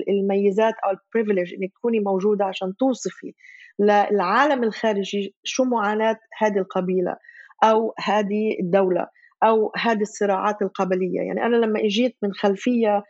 الميزات 0.08 0.75
أو 0.84 0.90
البريفليج 0.90 1.54
إنك 1.54 1.72
تكوني 1.72 2.00
موجودة 2.00 2.44
عشان 2.44 2.76
توصفي 2.76 3.34
للعالم 3.78 4.64
الخارجي 4.64 5.34
شو 5.44 5.64
معاناة 5.64 6.18
هذه 6.38 6.58
القبيلة 6.58 7.16
أو 7.64 7.94
هذه 7.99 8.56
الدولة 8.60 9.06
أو 9.42 9.72
هذه 9.76 10.00
الصراعات 10.00 10.62
القبلية. 10.62 11.20
يعني 11.20 11.46
أنا 11.46 11.56
لما 11.56 11.80
إجيت 11.80 12.16
من 12.22 12.32
خلفية 12.32 13.02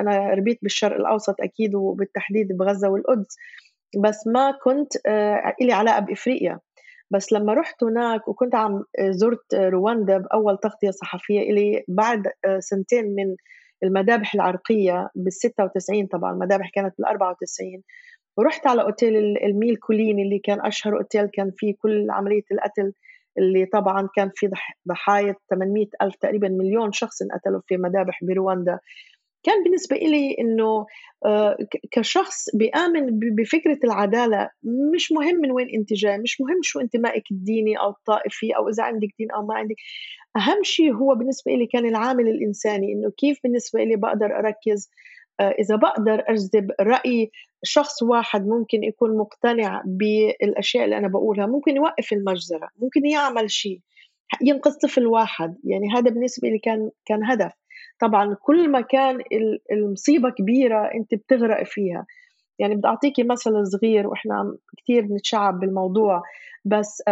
أنا 0.00 0.30
ربيت 0.34 0.58
بالشرق 0.62 0.96
الأوسط 0.96 1.40
أكيد 1.40 1.74
وبالتحديد 1.74 2.56
بغزة 2.56 2.88
والقدس 2.88 3.36
بس 4.04 4.26
ما 4.26 4.50
كنت 4.64 4.92
آه، 5.06 5.54
لي 5.60 5.72
علاقة 5.72 6.00
بإفريقيا. 6.00 6.58
بس 7.10 7.32
لما 7.32 7.54
رحت 7.54 7.84
هناك 7.84 8.28
وكنت 8.28 8.54
عم 8.54 8.84
زرت 9.10 9.54
رواندا 9.54 10.18
بأول 10.18 10.58
تغطية 10.58 10.90
صحفية 10.90 11.40
إلي 11.40 11.84
بعد 11.88 12.22
سنتين 12.58 13.04
من 13.14 13.36
المذابح 13.82 14.34
العرقية 14.34 15.08
بال 15.14 15.32
96 15.32 16.06
طبعا 16.06 16.32
المذابح 16.32 16.70
كانت 16.74 16.94
بال 16.98 17.06
94 17.06 17.82
ورحت 18.38 18.66
على 18.66 18.82
أوتيل 18.82 19.16
الميل 19.16 19.76
كولين 19.76 20.18
اللي 20.18 20.38
كان 20.38 20.66
أشهر 20.66 20.96
أوتيل 20.96 21.26
كان 21.26 21.52
فيه 21.56 21.74
كل 21.78 22.06
عملية 22.10 22.42
القتل 22.52 22.92
اللي 23.38 23.66
طبعا 23.66 24.08
كان 24.16 24.30
في 24.34 24.50
ضحايا 24.88 25.34
800 25.50 25.86
ألف 26.02 26.14
تقريبا 26.16 26.48
مليون 26.48 26.92
شخص 26.92 27.22
انقتلوا 27.22 27.60
في 27.66 27.76
مذابح 27.76 28.20
برواندا. 28.24 28.78
كان 29.42 29.64
بالنسبة 29.64 29.96
إلي 29.96 30.36
إنه 30.40 30.86
آه، 31.26 31.56
كشخص 31.92 32.44
بيآمن 32.54 33.18
بفكرة 33.34 33.78
العدالة 33.84 34.50
مش 34.94 35.12
مهم 35.12 35.36
من 35.36 35.50
وين 35.50 35.68
أنت 35.74 35.92
جاي 35.92 36.18
مش 36.18 36.40
مهم 36.40 36.58
شو 36.62 36.80
انتمائك 36.80 37.22
الديني 37.30 37.78
أو 37.78 37.90
الطائفي 37.90 38.56
أو 38.56 38.68
إذا 38.68 38.82
عندك 38.82 39.08
دين 39.18 39.30
أو 39.30 39.46
ما 39.46 39.54
عندك. 39.54 39.76
أهم 40.36 40.62
شيء 40.62 40.92
هو 40.94 41.14
بالنسبة 41.14 41.52
لي 41.52 41.66
كان 41.66 41.86
العامل 41.86 42.28
الإنساني 42.28 42.92
إنه 42.92 43.10
كيف 43.10 43.38
بالنسبة 43.44 43.84
لي 43.84 43.96
بقدر 43.96 44.26
أركز 44.26 44.90
آه، 45.40 45.50
إذا 45.50 45.76
بقدر 45.76 46.24
أجذب 46.28 46.70
رأي 46.80 47.30
شخص 47.62 48.02
واحد 48.02 48.46
ممكن 48.46 48.84
يكون 48.84 49.16
مقتنع 49.18 49.82
بالأشياء 49.86 50.84
اللي 50.84 50.98
أنا 50.98 51.08
بقولها 51.08 51.46
ممكن 51.46 51.76
يوقف 51.76 52.12
المجزرة 52.12 52.68
ممكن 52.78 53.06
يعمل 53.06 53.50
شيء 53.50 53.80
ينقذ 54.42 54.72
طفل 54.82 55.06
واحد 55.06 55.56
يعني 55.64 55.88
هذا 55.94 56.10
بالنسبة 56.10 56.48
لي 56.48 56.58
كان 56.58 56.90
كان 57.06 57.24
هدف. 57.24 57.52
طبعا 58.00 58.36
كل 58.42 58.70
ما 58.70 58.80
كان 58.80 59.18
المصيبة 59.72 60.30
كبيرة 60.30 60.90
أنت 60.94 61.14
بتغرق 61.14 61.62
فيها. 61.64 62.06
يعني 62.58 62.74
بدي 62.74 62.88
أعطيكي 62.88 63.22
مثل 63.22 63.66
صغير 63.66 64.06
وإحنا 64.06 64.56
كثير 64.78 65.06
بنتشعب 65.06 65.60
بالموضوع 65.60 66.22
بس 66.64 67.02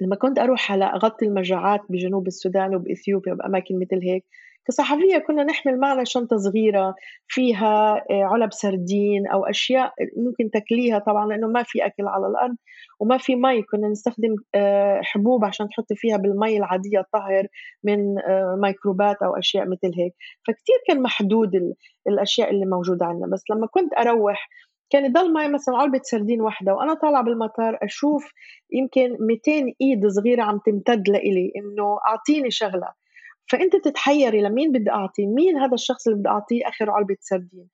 لما 0.00 0.16
كنت 0.16 0.38
أروح 0.38 0.72
على 0.72 0.84
أغطي 0.84 1.24
المجاعات 1.26 1.80
بجنوب 1.88 2.26
السودان 2.26 2.74
وبإثيوبيا 2.74 3.32
وبأماكن 3.32 3.78
مثل 3.78 4.00
هيك 4.02 4.24
كصحفية 4.66 5.18
كنا 5.18 5.44
نحمل 5.44 5.80
معنا 5.80 6.04
شنطة 6.04 6.36
صغيرة 6.36 6.94
فيها 7.28 7.94
آه، 8.10 8.24
علب 8.24 8.52
سردين 8.52 9.26
أو 9.26 9.44
أشياء 9.46 9.92
ممكن 10.16 10.50
تاكليها 10.50 10.98
طبعا 10.98 11.26
لأنه 11.26 11.46
ما 11.46 11.62
في 11.62 11.86
أكل 11.86 12.06
على 12.08 12.26
الأرض 12.26 12.56
وما 13.00 13.18
في 13.18 13.36
مي. 13.36 13.62
كنا 13.62 13.88
نستخدم 13.88 14.36
آه، 14.54 15.00
حبوب 15.02 15.44
عشان 15.44 15.68
تحطي 15.68 15.94
فيها 15.96 16.16
بالمي 16.16 16.56
العادية 16.58 16.98
الطهر 17.00 17.46
من 17.84 18.18
آه، 18.18 18.56
ميكروبات 18.62 19.16
أو 19.22 19.36
أشياء 19.36 19.64
مثل 19.64 19.92
هيك. 19.98 20.14
فكتير 20.46 20.76
كان 20.88 21.02
محدود 21.02 21.50
الأشياء 22.08 22.50
اللي 22.50 22.66
موجودة 22.66 23.06
عندنا. 23.06 23.26
بس 23.32 23.42
لما 23.50 23.66
كنت 23.66 23.92
أروح 23.98 24.48
كان 24.90 25.04
يضل 25.04 25.32
معي 25.32 25.48
مثلا 25.48 25.76
علبة 25.76 26.00
سردين 26.02 26.40
واحدة 26.40 26.74
وأنا 26.74 26.94
طالعة 26.94 27.24
بالمطار 27.24 27.78
أشوف 27.82 28.32
يمكن 28.72 29.16
200 29.20 29.72
إيد 29.80 30.06
صغيرة 30.06 30.42
عم 30.42 30.58
تمتد 30.66 31.08
لإلي 31.08 31.52
إنه 31.56 31.98
أعطيني 32.08 32.50
شغلة. 32.50 33.03
فأنت 33.52 33.76
تتحيري 33.76 34.42
لمين 34.42 34.72
بدي 34.72 34.90
أعطي؟ 34.90 35.26
مين 35.26 35.56
هذا 35.56 35.74
الشخص 35.74 36.06
اللي 36.08 36.18
بدي 36.18 36.28
أعطيه 36.28 36.68
آخر 36.68 36.90
علبة 36.90 37.16
سردين؟ 37.20 37.68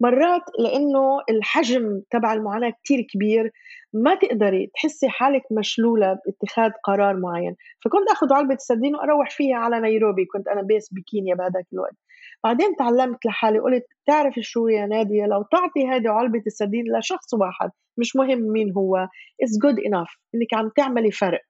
مرات 0.00 0.42
لأنه 0.58 1.20
الحجم 1.30 2.02
تبع 2.10 2.32
المعاناة 2.32 2.70
كتير 2.70 3.00
كبير 3.14 3.50
ما 3.92 4.14
تقدري 4.14 4.70
تحسي 4.74 5.08
حالك 5.08 5.42
مشلولة 5.50 6.18
باتخاذ 6.26 6.70
قرار 6.84 7.16
معين. 7.16 7.56
فكنت 7.84 8.10
آخذ 8.10 8.32
علبة 8.32 8.54
السردين 8.54 8.94
وأروح 8.96 9.30
فيها 9.30 9.56
على 9.56 9.80
نيروبي 9.80 10.24
كنت 10.24 10.48
أنا 10.48 10.62
based 10.62 10.88
بكينيا 10.92 11.34
بهذاك 11.34 11.66
الوقت. 11.72 11.96
بعدين 12.44 12.76
تعلمت 12.76 13.26
لحالي 13.26 13.58
قلت 13.58 13.84
تعرفي 14.06 14.42
شو 14.42 14.68
يا 14.68 14.86
نادية 14.86 15.26
لو 15.26 15.42
تعطي 15.42 15.88
هذه 15.88 16.08
علبة 16.08 16.42
السردين 16.46 16.84
لشخص 16.98 17.34
واحد 17.34 17.70
مش 17.98 18.16
مهم 18.16 18.52
مين 18.52 18.72
هو 18.72 19.08
it's 19.42 19.58
good 19.62 19.78
enough 19.80 20.08
إنك 20.34 20.54
عم 20.54 20.70
تعملي 20.76 21.10
فرق. 21.10 21.40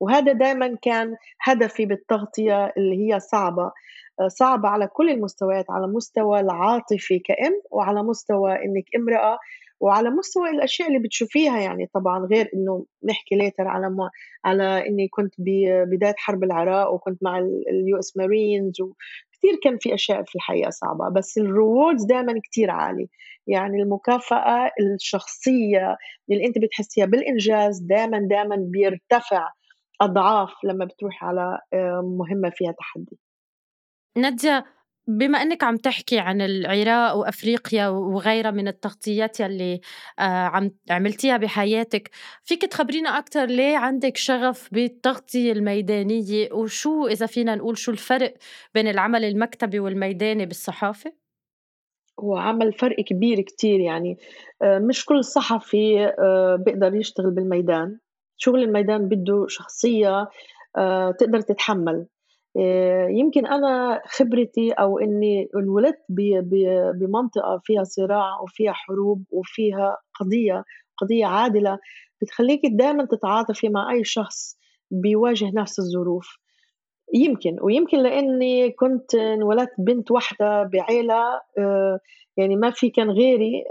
وهذا 0.00 0.32
دائما 0.32 0.76
كان 0.82 1.16
هدفي 1.42 1.86
بالتغطية 1.86 2.72
اللي 2.76 2.96
هي 3.14 3.20
صعبة. 3.20 3.72
آه، 4.20 4.28
صعبة 4.28 4.68
على 4.68 4.86
كل 4.86 5.10
المستويات 5.10 5.70
على 5.70 5.86
مستوى 5.86 6.40
العاطفي 6.40 7.18
كأم 7.18 7.60
وعلى 7.70 8.02
مستوى 8.02 8.52
إنك 8.52 8.84
امرأة 8.96 9.38
وعلى 9.80 10.10
مستوى 10.10 10.50
الأشياء 10.50 10.88
اللي 10.88 10.98
بتشوفيها 10.98 11.60
يعني 11.60 11.90
طبعا 11.94 12.26
غير 12.26 12.50
إنه 12.54 12.84
نحكي 13.04 13.34
later 13.34 13.68
على 13.68 13.90
ما 13.90 14.10
على 14.44 14.88
إني 14.88 15.08
كنت 15.08 15.34
ببدايه 15.38 16.14
حرب 16.18 16.44
العراق 16.44 16.92
وكنت 16.92 17.22
مع 17.22 17.38
ال 17.38 17.98
US 17.98 18.16
Marines 18.16 18.80
وكثير 18.80 19.60
كان 19.62 19.78
في 19.78 19.94
أشياء 19.94 20.22
في 20.22 20.34
الحقيقة 20.36 20.70
صعبة. 20.70 21.08
بس 21.08 21.38
ال 21.38 21.46
rewards 21.46 22.04
دائما 22.04 22.40
كثير 22.50 22.70
عالي. 22.70 23.08
يعني 23.46 23.82
المكافأة 23.82 24.70
الشخصية 24.80 25.96
اللي 26.30 26.46
أنت 26.46 26.58
بتحسيها 26.58 27.06
بالإنجاز 27.06 27.78
دائما 27.78 28.18
دائما 28.30 28.56
بيرتفع 28.56 29.48
أضعاف 30.00 30.52
لما 30.64 30.84
بتروح 30.84 31.24
على 31.24 31.58
آه، 31.72 32.00
مهمة 32.18 32.50
فيها 32.50 32.72
تحدي. 32.72 33.18
نادية 34.16 34.64
بما 35.06 35.42
إنك 35.42 35.64
عم 35.64 35.76
تحكي 35.76 36.18
عن 36.18 36.40
العراق 36.40 37.16
وأفريقيا 37.16 37.88
وغيرها 37.88 38.50
من 38.50 38.68
التغطيات 38.68 39.40
يلي 39.40 39.80
آه، 40.18 40.22
عم 40.22 40.70
عملتيها 40.90 41.36
بحياتك 41.36 42.10
فيك 42.44 42.62
تخبرينا 42.62 43.18
أكثر 43.18 43.44
ليه 43.44 43.76
عندك 43.76 44.16
شغف 44.16 44.68
بالتغطية 44.72 45.52
الميدانية؟ 45.52 46.52
وشو 46.52 47.06
إذا 47.06 47.26
فينا 47.26 47.54
نقول 47.54 47.78
شو 47.78 47.92
الفرق 47.92 48.34
بين 48.74 48.88
العمل 48.88 49.24
المكتبي 49.24 49.80
والميداني 49.80 50.46
بالصحافة؟ 50.46 51.12
هو 52.20 52.36
عمل 52.36 52.72
فرق 52.72 53.00
كبير 53.00 53.40
كتير 53.40 53.80
يعني 53.80 54.18
آه، 54.62 54.78
مش 54.78 55.04
كل 55.04 55.24
صحفي 55.24 56.12
بيقدر 56.58 56.94
يشتغل 56.94 57.30
بالميدان. 57.30 57.98
شغل 58.42 58.62
الميدان 58.62 59.08
بده 59.08 59.46
شخصية 59.48 60.28
آه، 60.78 61.10
تقدر 61.10 61.40
تتحمل. 61.40 62.06
آه، 62.60 63.08
يمكن 63.08 63.46
أنا 63.46 64.00
خبرتي 64.06 64.72
أو 64.72 64.98
إني 64.98 65.48
انولدت 65.56 65.98
بمنطقة 67.00 67.60
فيها 67.64 67.84
صراع 67.84 68.40
وفيها 68.40 68.72
حروب 68.72 69.24
وفيها 69.30 69.96
قضية 70.20 70.64
قضية 70.98 71.26
عادلة 71.26 71.78
بتخليك 72.22 72.60
دائما 72.66 73.04
تتعاطفي 73.04 73.68
مع 73.68 73.92
أي 73.92 74.04
شخص 74.04 74.58
بيواجه 74.90 75.50
نفس 75.54 75.78
الظروف. 75.78 76.39
يمكن 77.14 77.56
ويمكن 77.62 77.98
لأني 77.98 78.70
كنت 78.70 79.14
انولدت 79.14 79.72
بنت 79.78 80.10
واحدة 80.10 80.62
بعيلة 80.62 81.40
آه، 81.58 82.00
يعني 82.36 82.56
ما 82.56 82.70
في 82.70 82.90
كان 82.90 83.10
غيري 83.10 83.64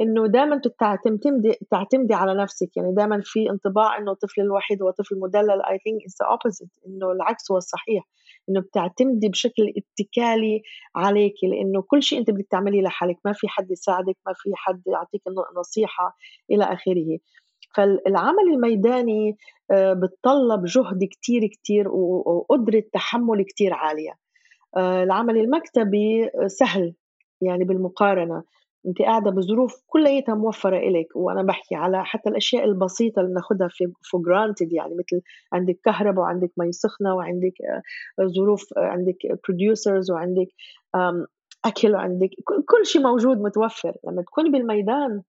إنه 0.00 0.26
دائما 0.26 0.60
تعتمدي 0.78 1.58
تعتمدي 1.70 2.14
على 2.14 2.42
نفسك. 2.42 2.76
يعني 2.76 2.94
دائما 2.94 3.20
في 3.24 3.50
انطباع 3.50 3.98
إنه 3.98 4.12
الطفل 4.12 4.40
الوحيد 4.40 4.82
هو 4.82 4.90
طفل 4.90 5.20
مدلل 5.20 5.62
I 5.62 5.78
think 5.84 6.02
it's 6.02 6.22
opposite 6.22 6.68
إنه 6.86 7.12
العكس 7.12 7.50
هو 7.52 7.56
الصحيح. 7.56 8.04
إنه 8.48 8.60
بتعتمدي 8.60 9.28
بشكل 9.28 9.72
اتكالي 9.76 10.62
عليك 10.96 11.34
لأنه 11.42 11.82
كل 11.82 12.02
شيء 12.02 12.18
أنت 12.18 12.30
بدك 12.30 12.46
تعمليه 12.50 12.82
لحالك. 12.82 13.16
ما 13.24 13.32
في 13.32 13.48
حد 13.48 13.70
يساعدك 13.70 14.16
ما 14.26 14.32
في 14.36 14.50
حد 14.54 14.82
يعطيك 14.86 15.22
نصيحة 15.58 16.16
إلى 16.50 16.64
آخره. 16.64 17.18
فالعمل 17.74 18.52
الميداني 18.54 19.36
آه، 19.70 19.92
بتطلب 19.92 20.64
جهد 20.64 21.04
كتير 21.04 21.46
كتير 21.46 21.88
وقدرة 21.88 22.82
تحمل 22.92 23.42
كتير 23.44 23.74
عالية. 23.74 24.12
آه، 24.76 25.02
العمل 25.02 25.38
المكتبي 25.38 26.30
سهل 26.46 26.94
يعني 27.40 27.64
بالمقارنة. 27.64 28.42
انت 28.86 29.02
قاعدة 29.02 29.30
بظروف 29.30 29.82
كلياتها 29.86 30.34
موفرة 30.34 30.76
إلك 30.76 31.06
وأنا 31.16 31.42
بحكي 31.42 31.74
على 31.74 32.04
حتى 32.04 32.30
الأشياء 32.30 32.64
البسيطة 32.64 33.20
اللي 33.20 33.30
بناخذها 33.30 33.68
في 33.68 33.92
for 34.10 34.54
يعني 34.60 34.94
مثل 34.94 35.22
عندك 35.52 35.78
كهرباء 35.84 36.24
وعندك 36.24 36.50
مي 36.56 36.72
سخنة 36.72 37.14
وعندك 37.14 37.54
آه، 38.20 38.26
ظروف 38.26 38.64
عندك 38.76 39.16
producers 39.48 40.10
وعندك 40.10 40.48
أكل 41.64 41.94
وعندك 41.94 42.30
كل 42.68 42.86
شيء 42.86 43.02
موجود 43.02 43.40
متوفر. 43.40 43.96
لما 44.04 44.22
تكوني 44.22 44.50
بالميدان 44.50 45.22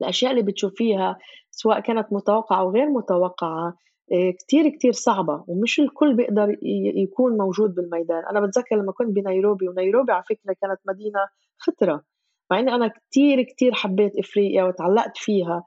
الأشياء 0.00 0.30
اللي 0.32 0.42
بتشوفيها 0.42 1.18
سواء 1.50 1.80
كانت 1.80 2.12
متوقعة 2.12 2.60
أو 2.60 2.70
غير 2.70 2.88
متوقعة 2.88 3.74
آه، 4.12 4.30
كتير 4.38 4.68
كتير 4.68 4.92
صعبة 4.92 5.44
ومش 5.48 5.80
الكل 5.80 6.16
بيقدر 6.16 6.56
يكون 7.02 7.38
موجود 7.38 7.74
بالميدان. 7.74 8.22
أنا 8.30 8.46
بتذكر 8.46 8.76
لما 8.76 8.92
كنت 8.92 9.08
بنيروبي 9.08 9.68
ونيروبي 9.68 10.12
على 10.12 10.22
فكرة 10.22 10.54
كانت 10.62 10.80
مدينة 10.88 11.20
خطرة 11.58 12.02
مع 12.50 12.58
إني 12.58 12.74
أنا 12.74 12.88
كتير 12.88 13.42
كتير 13.42 13.72
حبيت 13.74 14.12
إفريقيا 14.18 14.64
وتعلقت 14.64 15.16
فيها. 15.16 15.64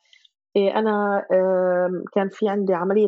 آه، 0.58 0.70
أنا 0.80 1.22
كان 2.14 2.30
في 2.30 2.50
عندي 2.50 2.74
عملية 2.74 3.08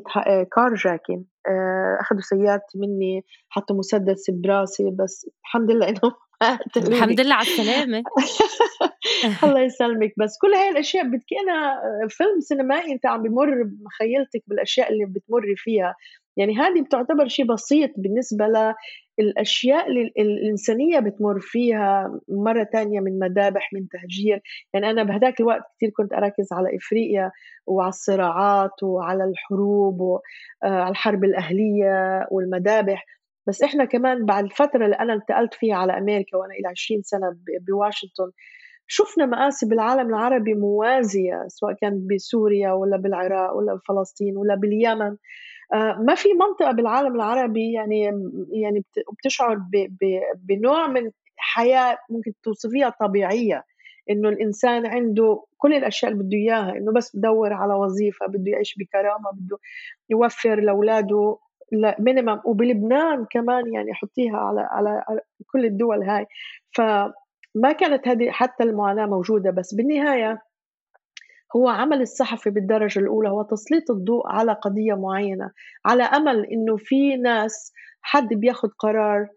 كار 0.55 0.73
جاكين 0.73 1.25
آه، 1.47 1.97
أخذوا 2.01 2.21
سيارتي 2.21 2.77
مني 2.77 3.25
حطوا 3.49 3.75
مسدس 3.75 4.29
براسي 4.29 4.91
بس 4.99 5.29
الحمد 5.43 5.71
لله 5.71 5.89
إنه 5.89 6.13
الحمد 6.77 7.21
لله 7.21 7.36
على 7.36 7.48
السلامة. 7.48 8.03
الله 9.43 9.62
يسلمك. 9.62 10.13
بس 10.17 10.38
كل 10.41 10.53
هاي 10.53 10.69
الأشياء 10.69 11.03
بتكينا 11.03 11.81
فيلم 12.10 12.39
سينمائي 12.39 12.93
أنت 12.93 13.05
عم 13.05 13.24
بمر 13.24 13.63
بمخيلتك 13.63 14.43
بالأشياء 14.48 14.91
اللي 14.91 15.05
بتمري 15.05 15.55
فيها. 15.55 15.95
يعني 16.38 16.57
هذه 16.57 16.81
بتعتبر 16.81 17.27
شيء 17.27 17.45
بسيط 17.45 17.89
بالنسبة 17.98 18.45
للأشياء 19.19 19.88
اللي 19.88 20.12
الإنسانية 20.17 21.00
بتمر 21.00 21.39
فيها 21.39 22.19
مرة 22.29 22.63
تانية 22.74 23.00
من 23.00 23.19
مذابح 23.19 23.69
من 23.74 23.88
تهجير. 23.88 24.41
يعني 24.74 24.89
أنا 24.89 25.03
بهداك 25.03 25.39
الوقت 25.39 25.62
كثير 25.77 25.89
كنت 25.89 26.13
أركز 26.13 26.53
على 26.53 26.77
إفريقيا 26.77 27.31
وعلى 27.67 27.89
الصراعات 27.89 28.83
وعلى 28.83 29.24
الحروب 29.24 30.01
وعلى 30.01 30.21
آه، 30.63 30.89
الحرب 30.89 31.24
الأهلية 31.24 32.27
والمذابح. 32.31 33.05
بس 33.51 33.63
إحنا 33.63 33.86
كمان 33.86 34.25
بعد 34.25 34.43
الفترة 34.43 34.86
اللي 34.86 34.96
أنا 34.96 35.13
انتقلت 35.13 35.53
فيها 35.53 35.75
على 35.75 35.98
أمريكا 35.98 36.38
وأنا 36.38 36.53
إلى 36.53 36.67
20 36.67 37.01
سنة 37.01 37.38
بواشنطن 37.67 38.31
شفنا 38.88 39.25
مآسي 39.25 39.65
بالعالم 39.65 40.10
العربي 40.10 40.53
موازية 40.53 41.43
سواء 41.48 41.74
كانت 41.81 42.12
بسوريا 42.13 42.72
ولا 42.72 42.98
بالعراق 42.98 43.55
ولا 43.55 43.74
بفلسطين 43.75 44.38
ولا 44.38 44.55
باليمن. 44.55 45.17
آه، 45.74 45.98
ما 46.08 46.15
في 46.15 46.29
منطقة 46.34 46.72
بالعالم 46.72 47.15
العربي 47.15 47.74
يعني 47.74 48.03
يعني 48.63 48.86
بتشعر 49.20 49.58
بنوع 50.36 50.88
من 50.88 51.12
حياة 51.38 51.98
ممكن 52.10 52.31
توصفيها 52.43 52.89
طبيعية 53.00 53.63
إنه 54.10 54.29
الإنسان 54.29 54.86
عنده 54.86 55.46
كل 55.58 55.74
الأشياء 55.74 56.12
اللي 56.12 56.24
بده 56.24 56.38
إياها 56.38 56.72
إنه 56.77 56.91
بس 56.93 57.15
بدور 57.15 57.53
على 57.53 57.74
وظيفة 57.74 58.27
بده 58.27 58.51
يعيش 58.51 58.75
بكرامة 58.79 59.31
بده 59.34 59.58
يوفر 60.10 60.60
لأولاده 60.62 61.38
مينيمم 61.99 62.41
وبلبنان 62.45 63.25
كمان 63.31 63.73
يعني 63.73 63.93
حطيها 63.93 64.37
على 64.37 64.61
على 64.61 65.03
كل 65.47 65.65
الدول 65.65 66.03
هاي. 66.03 66.25
ف 66.71 66.81
ما 67.55 67.71
كانت 67.71 68.07
هذه 68.07 68.31
حتى 68.31 68.63
المعاناة 68.63 69.05
موجودة 69.05 69.51
بس 69.51 69.73
بالنهاية 69.75 70.41
هو 71.55 71.67
عمل 71.67 72.01
الصحفي 72.01 72.49
بالدرجة 72.49 72.99
الأولى. 72.99 73.29
هو 73.29 73.43
تسليط 73.43 73.91
الضوء 73.91 74.27
على 74.27 74.53
قضية 74.53 74.93
معينة 74.93 75.51
على 75.85 76.03
أمل 76.03 76.45
إنه 76.45 76.77
في 76.77 77.17
ناس 77.17 77.73
حد 78.01 78.34
بياخد 78.34 78.69
قرار 78.79 79.27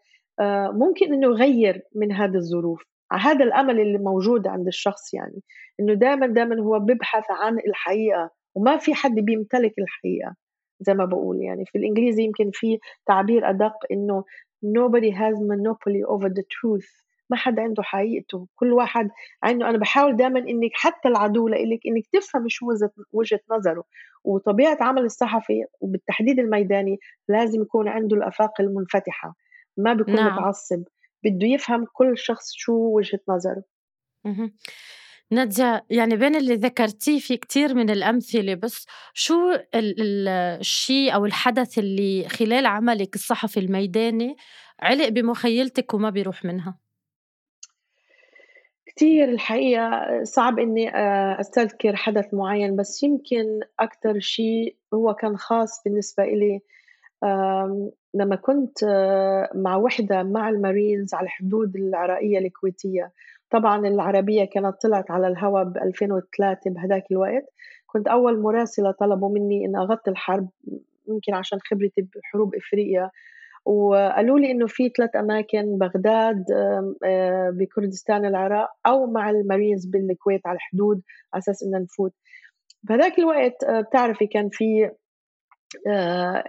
آه، 0.40 0.70
ممكن 0.70 1.14
إنه 1.14 1.26
يغير 1.26 1.82
من 1.94 2.12
هذه 2.12 2.36
الظروف. 2.36 2.82
هذا 3.12 3.44
الأمل 3.44 3.80
اللي 3.80 3.98
موجود 3.98 4.46
عند 4.46 4.66
الشخص 4.66 5.14
يعني 5.14 5.42
إنه 5.80 5.94
دائما 5.94 6.26
دائما 6.26 6.60
هو 6.62 6.78
بيبحث 6.78 7.24
عن 7.30 7.58
الحقيقة 7.58 8.30
وما 8.54 8.76
في 8.76 8.94
حد 8.94 9.14
بيمتلك 9.14 9.74
الحقيقة. 9.78 10.34
زي 10.86 10.94
ما 10.94 11.04
بقول 11.04 11.42
يعني. 11.42 11.64
في 11.66 11.78
الإنجليزي 11.78 12.22
يمكن 12.22 12.50
في 12.52 12.78
تعبير 13.06 13.50
أدق 13.50 13.74
إنه 13.90 14.24
nobody 14.64 15.12
has 15.12 15.36
monopoly 15.36 16.02
over 16.14 16.28
the 16.28 16.42
truth. 16.42 17.04
ما 17.30 17.36
حد 17.36 17.58
عنده 17.58 17.82
حقيقته. 17.82 18.48
كل 18.54 18.72
واحد 18.72 19.08
عنده. 19.42 19.68
أنا 19.70 19.78
بحاول 19.78 20.16
دائما 20.16 20.38
إنك 20.38 20.70
حتى 20.74 21.08
العدو 21.08 21.48
لإلك 21.48 21.80
إنك 21.86 22.06
تفهم 22.12 22.44
شو 22.48 22.66
وجهة 23.12 23.40
نظره. 23.50 23.84
وطبيعة 24.24 24.78
عمل 24.80 25.02
الصحفي 25.04 25.64
وبالتحديد 25.80 26.38
الميداني 26.38 26.98
لازم 27.28 27.62
يكون 27.62 27.88
عنده 27.88 28.16
الأفاق 28.16 28.60
المنفتحة. 28.60 29.34
ما 29.76 29.92
بيكون 29.92 30.14
نعم. 30.14 30.32
متعصب. 30.32 30.82
بده 31.24 31.46
يفهم 31.46 31.86
كل 31.92 32.18
شخص 32.18 32.52
شو 32.52 32.72
وجهة 32.72 33.20
نظره. 33.28 33.62
نادية 35.30 35.84
يعني 35.90 36.16
بين 36.16 36.36
اللي 36.36 36.54
ذكرتيه 36.54 37.18
في 37.18 37.36
كتير 37.36 37.74
من 37.74 37.90
الأمثلة 37.90 38.54
بس 38.54 38.86
شو 39.14 39.34
الشيء 39.74 41.14
أو 41.14 41.26
الحدث 41.26 41.78
اللي 41.78 42.28
خلال 42.28 42.66
عملك 42.66 43.14
الصحفي 43.14 43.60
الميداني 43.60 44.36
علق 44.80 45.08
بمخيلتك 45.08 45.94
وما 45.94 46.10
بيروح 46.10 46.44
منها؟ 46.44 46.78
كتير 48.86 49.28
الحقيقة 49.28 50.22
صعب 50.22 50.58
إني 50.58 50.96
آه، 50.96 51.40
أستذكر 51.40 51.96
حدث 51.96 52.34
معين 52.34 52.76
بس 52.76 53.02
يمكن 53.02 53.60
أكتر 53.80 54.18
شيء 54.18 54.76
هو 54.94 55.14
كان 55.14 55.36
خاص 55.36 55.82
بالنسبة 55.84 56.22
إلي 56.24 56.60
لما 58.14 58.36
كنت 58.36 58.82
آه، 58.82 59.50
مع 59.54 59.76
وحدة 59.76 60.22
مع 60.22 60.48
المارينز 60.48 61.14
على 61.14 61.24
الحدود 61.24 61.76
العراقية 61.76 62.38
الكويتية 62.38 63.12
طبعا 63.54 63.88
العربية 63.88 64.44
كانت 64.44 64.82
طلعت 64.82 65.10
على 65.10 65.26
الهواء 65.26 65.64
ب 65.64 65.76
2003 65.76 66.70
بهداك 66.70 67.04
الوقت. 67.10 67.44
كنت 67.86 68.08
أول 68.08 68.40
مراسلة 68.40 68.90
طلبوا 68.90 69.34
مني 69.34 69.66
إن 69.66 69.76
أغطي 69.76 70.10
الحرب 70.10 70.48
يمكن 71.08 71.34
عشان 71.34 71.58
خبرتي 71.70 72.02
بحروب 72.02 72.54
إفريقيا 72.54 73.10
وقالوا 73.64 74.38
لي 74.38 74.50
إنه 74.50 74.66
في 74.66 74.88
ثلاث 74.96 75.16
أماكن 75.16 75.78
بغداد 75.78 76.44
آه، 77.04 77.50
بكردستان 77.50 78.24
العراق 78.24 78.68
أو 78.86 79.06
مع 79.06 79.30
المارينز 79.30 79.86
بالكويت 79.86 80.46
على 80.46 80.56
الحدود 80.56 81.02
على 81.34 81.38
أساس 81.38 81.62
إنه 81.62 81.78
نفوت. 81.78 82.12
بهذاك 82.82 83.18
الوقت 83.18 83.64
آه، 83.64 83.80
بتعرفي 83.80 84.26
كان 84.26 84.48
في 84.52 84.90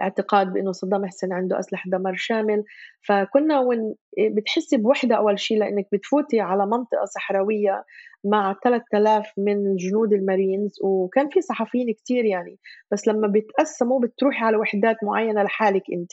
اعتقاد 0.02 0.52
بإنه 0.52 0.72
صدام 0.72 1.06
حسين 1.06 1.32
عنده 1.32 1.58
أسلحة 1.58 1.90
دمار 1.90 2.14
شامل. 2.16 2.64
فكنا 3.08 3.60
وين 3.60 3.94
بتحسي 4.36 4.76
بوحدة 4.76 5.16
أول 5.16 5.38
شيء 5.40 5.58
لإنك 5.58 5.88
بتفوتي 5.92 6.40
على 6.40 6.66
منطقة 6.66 7.04
صحراوية 7.14 7.84
مع 8.24 8.56
3000 8.64 9.26
من 9.38 9.76
جنود 9.76 10.12
المارينز 10.12 10.72
وكان 10.84 11.28
في 11.28 11.40
صحفيين 11.40 11.92
كتير 11.94 12.24
يعني. 12.24 12.58
بس 12.92 13.08
لما 13.08 13.28
بتقسموا 13.34 14.00
بتروحي 14.00 14.44
على 14.44 14.56
وحدات 14.56 14.96
معينة 15.02 15.42
لحالك 15.42 15.82
أنت. 15.92 16.12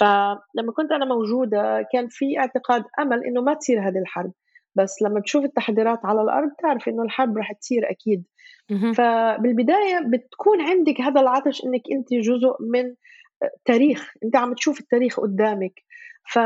فلما 0.00 0.72
كنت 0.76 0.92
أنا 0.92 1.04
موجودة 1.04 1.86
كان 1.92 2.06
في 2.10 2.38
اعتقاد 2.38 2.84
أمل 3.00 3.24
إنه 3.24 3.40
ما 3.40 3.54
تصير 3.54 3.80
هذه 3.88 3.98
الحرب. 3.98 4.32
بس 4.74 5.02
لما 5.02 5.20
تشوف 5.20 5.44
التحضيرات 5.44 5.98
على 6.04 6.22
الأرض 6.22 6.48
تعرف 6.62 6.88
إنه 6.88 7.02
الحرب 7.02 7.38
رح 7.38 7.52
تصير 7.52 7.90
أكيد. 7.90 8.24
فبالبداية 8.96 10.00
بتكون 10.06 10.60
عندك 10.60 11.00
هذا 11.00 11.20
العطش 11.20 11.64
إنك 11.64 11.82
أنت 11.92 12.14
جزء 12.14 12.56
من 12.60 12.94
تاريخ 13.64 14.12
أنت 14.24 14.36
عم 14.36 14.54
تشوف 14.54 14.80
التاريخ 14.80 15.20
قدامك. 15.20 15.72
ف 16.32 16.38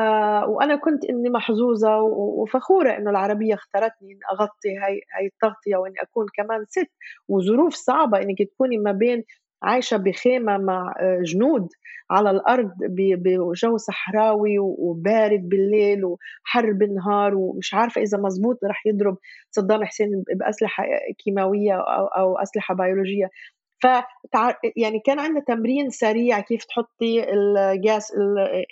وأنا 0.49 0.77
كنت 0.77 1.05
إني 1.05 1.31
محظوظة 1.31 2.01
وفخورة 2.03 2.91
إنه 2.99 3.11
العربية 3.11 3.55
اختارتني 3.55 4.13
إني 4.13 4.21
أغطي 4.33 4.79
هاي 4.79 5.01
هاي 5.17 5.27
التغطية 5.27 5.77
وإني 5.77 5.95
أكون 6.03 6.27
كمان 6.37 6.65
ست. 6.69 6.91
وظروف 7.29 7.75
صعبة 7.75 8.19
إنك 8.19 8.43
تكوني 8.43 8.79
ما 8.79 8.93
بين 8.93 9.25
عايشة 9.63 9.97
بخيمة 9.97 10.59
مع 10.59 10.95
جنود 11.23 11.69
على 12.11 12.31
الأرض 12.31 12.73
بجو 12.81 13.77
صحراوي 13.77 14.59
وبارد 14.59 15.49
بالليل 15.49 16.05
وحر 16.05 16.73
بالنهار 16.73 17.35
ومش 17.35 17.75
عارفة 17.75 18.01
إذا 18.03 18.19
مزبوط 18.19 18.59
رح 18.65 18.87
يضرب 18.87 19.17
صدام 19.51 19.85
حسين 19.85 20.25
بأسلحة 20.37 20.85
كيماوية 21.25 21.75
أو 21.75 22.07
أو 22.07 22.39
أسلحة 22.39 22.75
بيولوجية. 22.75 23.31
ف 23.83 23.87
يعني 24.77 25.01
كان 25.07 25.19
عندنا 25.19 25.41
تمرين 25.49 25.91
سريع 25.91 26.41
كيف 26.41 26.65
تحطي 26.65 27.25
الغاز 27.33 28.07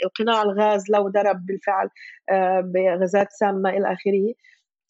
القناع 0.04 0.42
الغاز 0.42 0.84
لو 0.90 1.08
ضرب 1.08 1.46
بالفعل 1.46 1.88
آه، 2.30 2.60
بغازات 2.60 3.32
سامة 3.32 3.70
إلى 3.70 3.92
آخره. 3.92 4.34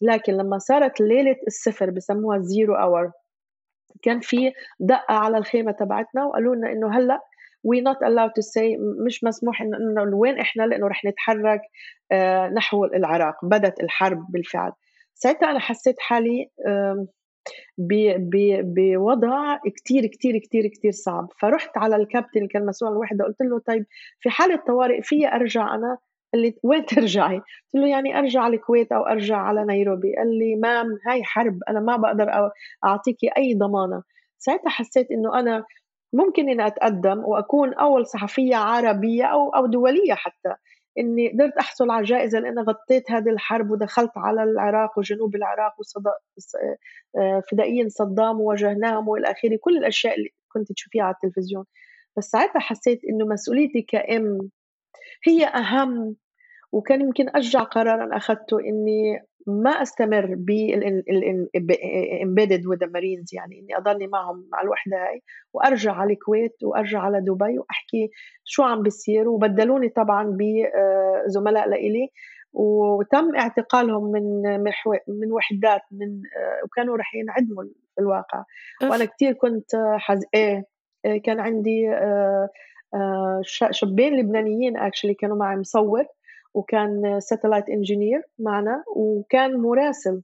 لكن 0.03 0.33
لما 0.33 0.59
صارت 0.59 1.01
ليلة 1.01 1.37
الصفر 1.47 1.91
بسموها 1.91 2.39
zero 2.39 2.75
hour 2.75 3.11
كان 4.03 4.21
في 4.21 4.53
دقة 4.81 5.15
على 5.15 5.39
الخيمة 5.39 5.73
تبعتنا 5.73 6.25
وقالوا 6.25 6.57
لنا 6.57 6.73
إنه 6.73 6.99
هلأ 6.99 7.21
we're 7.65 7.81
not 7.81 7.97
allowed 7.97 8.33
to 8.37 8.41
say 8.41 8.77
مش 9.07 9.25
مسموح 9.25 9.63
إنه 9.63 10.17
وين 10.17 10.39
إحنا 10.39 10.63
لإنه 10.63 10.89
رح 10.89 11.05
نتحرك 11.05 11.61
آه، 12.13 12.49
نحو 12.49 12.85
العراق 12.85 13.45
بدت 13.45 13.81
الحرب 13.83 14.27
بالفعل. 14.31 14.73
ساعتها 15.15 15.51
أنا 15.51 15.59
حسيت 15.59 15.97
حالي 16.01 16.51
بوضع 17.79 19.59
كتير 19.77 20.07
كتير 20.07 20.39
كتير 20.39 20.67
كتير 20.67 20.91
صعب. 20.91 21.29
فرحت 21.41 21.79
على 21.79 21.97
الكابتن 21.97 22.31
اللي 22.37 22.49
كان 22.49 22.67
مسؤول 22.67 22.91
عن 22.91 22.97
الوحده 22.97 23.25
قلت 23.25 23.41
له 23.43 23.59
طيب 23.59 23.87
في 24.21 24.31
حالة 24.31 24.57
طوارئ 24.67 25.03
في 25.03 25.29
أرجع 25.29 25.75
أنا؟ 25.75 25.99
قال 26.35 26.43
لي 26.43 26.55
وين 26.63 26.87
ترجعي؟ 26.87 27.37
قلت 27.37 27.75
له 27.75 27.89
يعني 27.89 28.19
أرجع 28.19 28.41
على 28.41 28.57
الكويت 28.57 28.93
أو 28.93 29.03
أرجع 29.07 29.37
على 29.37 29.65
نيروبي. 29.65 30.17
قال 30.17 30.39
لي 30.39 30.57
مام 30.57 30.87
هاي 31.07 31.25
حرب 31.25 31.59
أنا 31.69 31.81
ما 31.81 31.97
بقدر 31.97 32.51
أعطيكي 32.85 33.29
أي 33.37 33.55
ضمانة. 33.55 34.03
ساعتها 34.39 34.69
حسيت 34.71 35.11
إنه 35.11 35.39
أنا 35.41 35.65
ممكن 36.13 36.49
إني 36.49 36.67
أتقدم 36.67 37.19
وأكون 37.25 37.75
أول 37.75 38.07
صحفية 38.07 38.57
عربية 38.57 39.25
أو 39.25 39.51
أو 39.51 39.67
دولية 39.67 40.15
حتى. 40.15 40.55
إني 40.99 41.29
قدرت 41.33 41.57
أحصل 41.57 41.91
على 41.91 42.05
جائزة 42.05 42.39
لاني 42.39 42.61
غطيت 42.61 43.11
هذه 43.11 43.29
الحرب 43.31 43.71
ودخلت 43.71 44.13
على 44.17 44.43
العراق 44.43 44.99
وجنوب 44.99 45.35
العراق 45.35 45.73
وصد... 45.81 46.07
آه، 47.19 47.43
صدام 47.89 48.41
وواجهناهم 48.41 49.09
وإلى 49.09 49.31
آخره. 49.31 49.59
كل 49.61 49.77
الأشياء 49.77 50.17
اللي 50.17 50.29
كنت 50.53 50.73
تشوفيها 50.73 51.05
على 51.05 51.15
التلفزيون. 51.15 51.65
بس 52.17 52.25
ساعتها 52.25 52.61
حسيت 52.61 53.01
إنه 53.05 53.27
مسؤوليتي 53.27 53.83
كأم 53.83 54.51
هي 55.25 55.45
أهم 55.45 56.17
وكان 56.73 57.01
يمكن 57.01 57.29
اشجع 57.29 57.63
قرار 57.63 58.17
أخذته 58.17 58.61
إني 58.61 59.21
ما 59.47 59.71
أستمر 59.71 60.35
بالامبيدد 61.55 62.67
وذ 62.67 62.87
مارينز 62.93 63.35
يعني 63.35 63.61
إني 63.61 63.77
أضلني 63.77 64.07
معهم 64.07 64.49
مع 64.53 64.61
الوحدة 64.61 64.97
هاي 64.97 65.23
وأرجع 65.53 65.93
على 65.93 66.13
الكويت 66.13 66.57
وأرجع 66.63 67.01
على 67.01 67.21
دبي 67.21 67.59
وأحكي 67.59 68.11
شو 68.45 68.63
عم 68.63 68.83
بيصير 68.83 69.29
وبدلوني 69.29 69.89
طبعا 69.89 70.37
بزملاء 70.39 71.69
لإلي. 71.69 72.09
وتم 72.53 73.37
اعتقالهم 73.37 74.13
من 74.13 74.43
من 75.09 75.33
وحدات 75.33 75.81
من 75.93 76.23
وكانوا 76.65 76.97
رح 76.97 77.15
ينعدموا 77.15 77.65
في 77.95 78.01
الواقع. 78.01 78.45
وأنا 78.83 79.05
كثير 79.05 79.33
كنت 79.33 79.71
حز 79.99 80.25
إيه, 80.35 80.65
إيه، 81.05 81.23
كان 81.23 81.41
عندي 81.41 81.91
آه، 81.91 81.95
آه، 81.95 82.49
شابين 83.71 84.17
لبنانيين 84.17 84.77
actually 84.77 85.15
كانوا 85.15 85.37
معي 85.37 85.57
مصور 85.57 86.05
وكان 86.55 87.21
satellite 87.21 87.69
engineer 87.69 88.23
معنا 88.39 88.85
وكان 88.97 89.57
مراسل. 89.57 90.23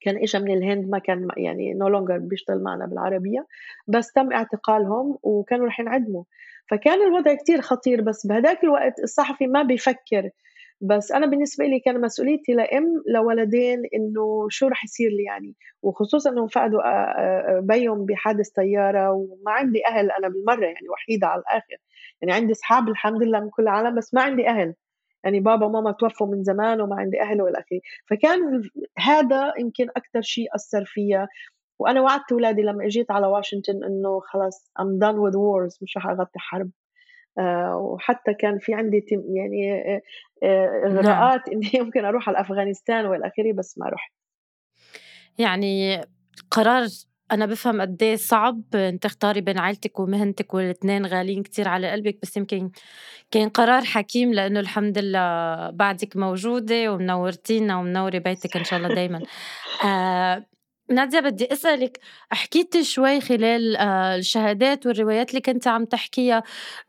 كان 0.00 0.16
اجى 0.16 0.38
من 0.38 0.50
الهند 0.54 0.88
ما 0.88 0.98
كان 0.98 1.28
يعني 1.36 1.74
no 1.74 1.88
longer 1.88 2.18
بيشتغل 2.18 2.62
معنا 2.62 2.86
بالعربية 2.86 3.46
بس 3.88 4.12
تم 4.12 4.32
اعتقالهم 4.32 5.18
وكانوا 5.22 5.66
رح 5.66 5.80
ينعدموا. 5.80 6.24
فكان 6.70 7.02
الوضع 7.02 7.34
كتير 7.34 7.60
خطير 7.60 8.00
بس 8.00 8.26
بهداك 8.26 8.64
الوقت 8.64 8.98
الصحفي 9.02 9.46
ما 9.46 9.62
بيفكر 9.62 10.30
بس 10.80 11.12
أنا 11.12 11.26
بالنسبة 11.26 11.64
لي 11.64 11.80
كان 11.80 12.00
مسؤوليتي 12.00 12.52
لام 12.52 13.02
لولدين 13.14 13.82
إنه 13.94 14.46
شو 14.50 14.68
رح 14.68 14.84
يصير 14.84 15.10
لي 15.10 15.22
يعني. 15.24 15.54
وخصوصا 15.82 16.30
إنهم 16.30 16.46
فقدوا 16.46 16.80
بيهم 17.60 18.04
بحادث 18.06 18.48
طيارة 18.50 19.12
وما 19.12 19.52
عندي 19.52 19.86
أهل 19.86 20.10
أنا 20.10 20.28
بالمرة 20.28 20.64
يعني 20.64 20.88
وحيدة 20.92 21.26
على 21.26 21.40
الآخر. 21.40 21.76
يعني 22.22 22.34
عندي 22.34 22.52
أصحاب 22.52 22.88
الحمد 22.88 23.22
لله 23.22 23.40
من 23.40 23.50
كل 23.50 23.62
العالم 23.62 23.94
بس 23.96 24.14
ما 24.14 24.22
عندي 24.22 24.48
أهل. 24.48 24.74
يعني 25.24 25.40
بابا 25.40 25.66
وماما 25.66 25.92
توفوا 25.92 26.26
من 26.26 26.44
زمان 26.44 26.80
وما 26.80 26.96
عندي 26.96 27.20
أهل 27.22 27.42
وإلى 27.42 27.58
آخره. 27.58 27.80
فكان 28.10 28.62
هذا 28.98 29.52
يمكن 29.58 29.88
أكثر 29.96 30.20
شيء 30.20 30.46
أثر 30.54 30.84
فيا. 30.84 31.28
وأنا 31.78 32.00
وعدت 32.00 32.32
اولادي 32.32 32.62
لما 32.62 32.86
إجيت 32.86 33.10
على 33.10 33.26
واشنطن 33.26 33.84
إنه 33.84 34.20
خلص 34.20 34.72
I'm 34.80 34.98
done 35.04 35.16
with 35.16 35.34
wars 35.34 35.82
مش 35.82 35.96
رح 35.96 36.06
أغطي 36.06 36.38
حرب. 36.38 36.66
آه 36.66 36.87
وحتى 37.76 38.34
كان 38.34 38.58
في 38.58 38.74
عندي 38.74 39.04
يعني 39.34 39.72
آه 39.72 40.02
آه 40.42 40.86
اغراءات 40.86 41.48
نعم. 41.48 41.52
إني 41.52 41.70
يمكن 41.74 42.04
أروح 42.04 42.28
على 42.28 42.40
أفغانستان 42.40 43.06
والى 43.06 43.26
اخره 43.26 43.52
بس 43.52 43.78
ما 43.78 43.88
رحت 43.88 44.12
يعني 45.38 46.00
قرار 46.50 46.86
أنا 47.32 47.46
بفهم 47.46 47.80
قد 47.80 48.02
إيه 48.02 48.16
صعب 48.16 48.62
تختاري 49.00 49.40
بين 49.40 49.58
عيلتك 49.58 50.00
ومهنتك 50.00 50.54
والاثنين 50.54 51.06
غاليين 51.06 51.42
كتير 51.42 51.68
على 51.68 51.90
قلبك 51.90 52.18
بس 52.22 52.36
يمكن 52.36 52.70
كان 53.30 53.48
قرار 53.48 53.84
حكيم 53.84 54.32
لأنه 54.32 54.60
الحمد 54.60 54.98
لله 54.98 55.70
بعدك 55.70 56.16
موجودة 56.16 56.92
ومنورتينا 56.92 57.78
ومنوري 57.78 58.18
بيتك 58.18 58.56
إن 58.56 58.64
شاء 58.64 58.78
الله 58.78 58.94
دايما 58.94 59.22
آه 59.84 60.44
نادية 60.90 61.20
بدي 61.20 61.52
أسألك 61.52 62.00
حكيتي 62.30 62.84
شوي 62.84 63.20
خلال 63.20 63.76
آه، 63.76 64.16
الشهادات 64.16 64.86
والروايات 64.86 65.30
اللي 65.30 65.40
كنت 65.40 65.68
عم 65.68 65.84
تحكيها 65.84 66.42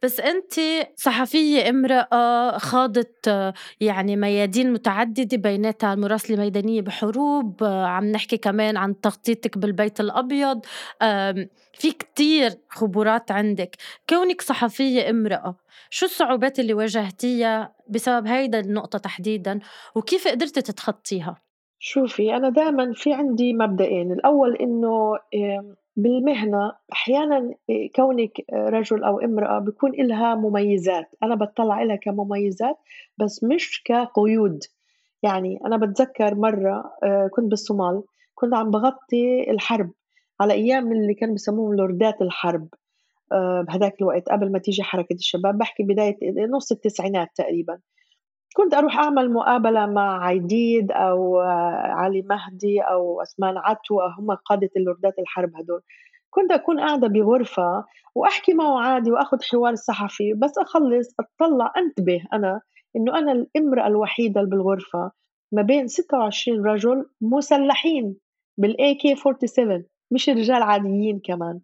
بس 0.04 0.20
أنت 0.20 0.54
صحفية 0.96 1.70
امرأة 1.70 2.58
خاضت 2.58 3.54
يعني 3.82 4.16
ميادين 4.16 4.74
متعددة 4.74 5.38
بيناتها 5.38 5.94
المراسلة 5.94 6.36
الميدانية 6.36 6.82
بحروب 6.82 7.64
آه، 7.64 7.86
عم 7.86 8.06
نحكي 8.06 8.38
كمان 8.38 8.78
عن 8.78 9.02
تغطيتك 9.02 9.58
بالبيت 9.58 10.00
الأبيض 10.00 10.66
في 11.74 11.92
كتير 11.92 12.52
خبرات 12.70 13.32
عندك 13.32 13.76
كونك 14.10 14.42
صحفية 14.42 15.10
امرأة 15.10 15.56
شو 15.90 16.06
الصعوبات 16.06 16.60
اللي 16.60 16.74
واجهتيها 16.74 17.76
بسبب 17.90 18.28
هيدا 18.28 18.60
النقطة 18.60 19.00
تحديدا 19.00 19.60
وكيف 19.96 20.28
قدرتي 20.28 20.62
تتخطيها؟ 20.62 21.49
شوفي 21.82 22.36
أنا 22.36 22.50
دائما 22.50 22.94
في 22.94 23.14
عندي 23.14 23.54
مبدئين 23.54 24.12
الأول 24.12 24.56
إنه 24.56 25.18
بالمهنة 25.96 26.72
أحيانا 26.94 27.54
كونك 27.96 28.32
رجل 28.54 29.04
أو 29.04 29.20
امرأة 29.20 29.60
بيكون 29.60 29.94
إلها 29.94 30.36
مميزات. 30.36 31.16
أنا 31.24 31.36
بطلع 31.36 31.82
إلها 31.84 31.96
كمميزات 31.96 32.78
بس 33.18 33.44
مش 33.44 33.84
كقيود. 33.86 34.60
يعني 35.24 35.60
أنا 35.66 35.78
بتذكر 35.78 36.36
مرة 36.36 36.84
كنت 37.32 37.50
بالصومال 37.50 38.04
كنت 38.36 38.54
عم 38.54 38.72
بغطي 38.72 39.52
الحرب 39.52 39.92
على 40.42 40.54
أيام 40.54 40.92
اللي 40.92 41.14
كانوا 41.14 41.36
بسموهم 41.36 41.76
لوردات 41.76 42.22
الحرب. 42.22 42.68
بهذاك 43.68 43.96
الوقت 44.02 44.30
قبل 44.30 44.52
ما 44.52 44.60
تيجي 44.60 44.84
حركة 44.84 45.14
الشباب. 45.14 45.58
بحكي 45.58 45.84
بداية 45.84 46.18
نص 46.50 46.72
التسعينات 46.72 47.30
تقريبا. 47.36 47.80
كنت 48.56 48.74
أروح 48.74 48.98
أعمل 48.98 49.34
مقابلة 49.34 49.86
مع 49.86 50.26
عيديد 50.26 50.92
أو 50.92 51.40
علي 51.86 52.22
مهدي 52.22 52.82
أو 52.82 53.22
أسمان 53.22 53.58
عتو 53.58 54.02
هم 54.02 54.32
قادة 54.46 54.70
اللوردات 54.78 55.20
الحرب 55.20 55.52
هدول. 55.56 55.82
كنت 56.30 56.52
أكون 56.52 56.80
قاعدة 56.80 57.08
بغرفة 57.08 57.86
وأحكي 58.16 58.54
معه 58.54 58.80
عادي 58.80 59.12
وأخذ 59.12 59.38
حوار 59.52 59.76
صحفي 59.76 60.34
بس 60.34 60.58
أخلص 60.58 61.16
أطلع 61.20 61.74
أنتبه 61.78 62.22
أنا 62.34 62.62
إنه 62.96 63.20
أنا 63.20 63.32
الإمرأة 63.32 63.88
الوحيدة 63.88 64.42
اللي 64.42 64.52
بالغرفة 64.52 65.12
ما 65.52 65.62
بين 65.62 65.88
26 65.88 66.66
رجل 66.66 67.06
مسلحين 67.22 68.16
بالاي 68.58 68.96
كي 68.96 69.16
47 69.16 69.84
مش 70.12 70.30
رجال 70.30 70.64
عاديين 70.64 71.20
كمان. 71.26 71.60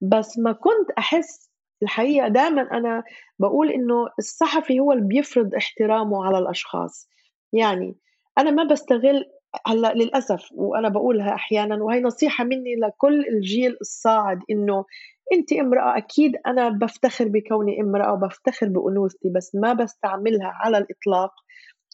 بس 0.00 0.38
ما 0.38 0.52
كنت 0.52 0.90
أحس 0.98 1.49
الحقيقة 1.82 2.28
دائما 2.28 2.62
أنا 2.62 3.02
بقول 3.38 3.70
إنه 3.70 4.08
الصحفي 4.18 4.80
هو 4.80 4.92
اللي 4.92 5.04
بيفرض 5.04 5.54
احترامه 5.54 6.24
على 6.24 6.38
الأشخاص. 6.38 7.08
يعني 7.52 7.96
أنا 8.38 8.50
ما 8.50 8.64
بستغل 8.64 9.24
هلأ 9.66 9.92
للأسف 9.94 10.48
وأنا 10.52 10.88
بقولها 10.88 11.34
أحيانا 11.34 11.84
وهي 11.84 12.00
نصيحة 12.00 12.44
مني 12.44 12.76
لكل 12.76 13.26
الجيل 13.28 13.76
الصاعد 13.80 14.38
إنه 14.50 14.84
أنت 15.32 15.52
امرأة 15.52 15.96
أكيد 15.96 16.32
أنا 16.46 16.68
بفتخر 16.68 17.28
بكوني 17.28 17.80
امرأة 17.80 18.12
وبفتخر 18.12 18.68
بأنوثتي 18.68 19.28
بس 19.36 19.54
ما 19.54 19.72
بستعملها 19.72 20.52
على 20.54 20.78
الإطلاق 20.78 21.32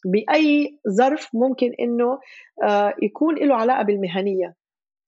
بأي 0.05 0.79
ظرف 0.89 1.31
ممكن 1.35 1.73
إنه 1.81 2.19
آه، 2.63 2.95
يكون 3.03 3.35
له 3.35 3.55
علاقة 3.55 3.83
بالمهنية 3.83 4.55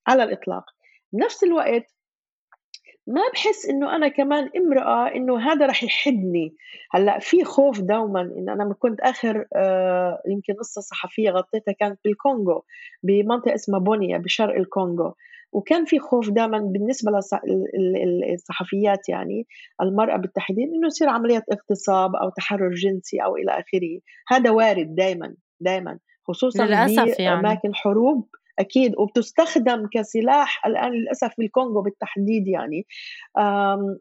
على 0.09 0.23
الإطلاق. 0.23 0.65
بنفس 1.13 1.45
الوقت 1.45 1.98
ما 3.09 3.21
بحس 3.33 3.67
إنه 3.67 3.97
أنا 3.97 4.09
كمان 4.09 4.51
امرأة 4.57 5.15
إنه 5.15 5.39
هذا 5.39 5.67
رح 5.67 5.85
يحدني. 5.85 6.57
هلأ 6.91 7.19
في 7.19 7.45
خوف 7.45 7.81
دوما 7.81 8.21
انه 8.21 8.53
أنا 8.53 8.75
كنت 8.79 9.01
آخر 9.01 9.47
آه 9.57 10.23
يمكن 10.29 10.55
قصة 10.55 10.81
صحفية 10.81 11.31
غطيتها 11.31 11.73
كانت 11.73 11.99
بالكونغو 12.05 12.65
بمنطقة 13.03 13.55
اسمها 13.55 13.81
بونيا 13.81 14.19
بشرق 14.19 14.55
الكونغو. 14.55 15.15
وكان 15.53 15.85
في 15.85 15.99
خوف 15.99 16.31
دائما 16.31 16.59
بالنسبة 16.59 17.13
للصحفيات 18.33 19.09
يعني 19.09 19.47
المرأة 19.83 20.17
بالتحديد 20.17 20.69
إنه 20.69 20.87
يصير 20.87 21.09
عمليات 21.09 21.45
اغتصاب 21.53 22.17
أو 22.17 22.31
تحرر 22.37 22.71
جنسي 22.71 23.19
أو 23.25 23.37
إلى 23.37 23.51
آخره. 23.51 24.01
هذا 24.29 24.51
وارد 24.51 24.95
دائما 24.95 25.35
دائما 25.61 25.99
خصوصا 26.29 26.65
للأسف 26.67 27.19
يعني. 27.19 27.41
أماكن 27.41 27.75
حروب 27.75 28.29
أكيد 28.59 28.95
وبتستخدم 28.99 29.89
كسلاح 29.93 30.67
الآن 30.67 30.93
للأسف 30.93 31.33
بالكونغو 31.39 31.83
بالتحديد 31.83 32.49
يعني. 32.49 32.87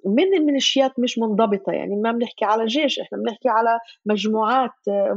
من 0.05 0.33
الميليشيات 0.37 0.99
مش 0.99 1.19
منضبطة 1.19 1.71
يعني 1.71 1.95
ما 1.95 2.11
بنحكي 2.11 2.45
على 2.45 2.65
جيش 2.65 2.99
إحنا 2.99 3.17
بنحكي 3.17 3.49
على 3.49 3.79
مجموعات 4.05 4.71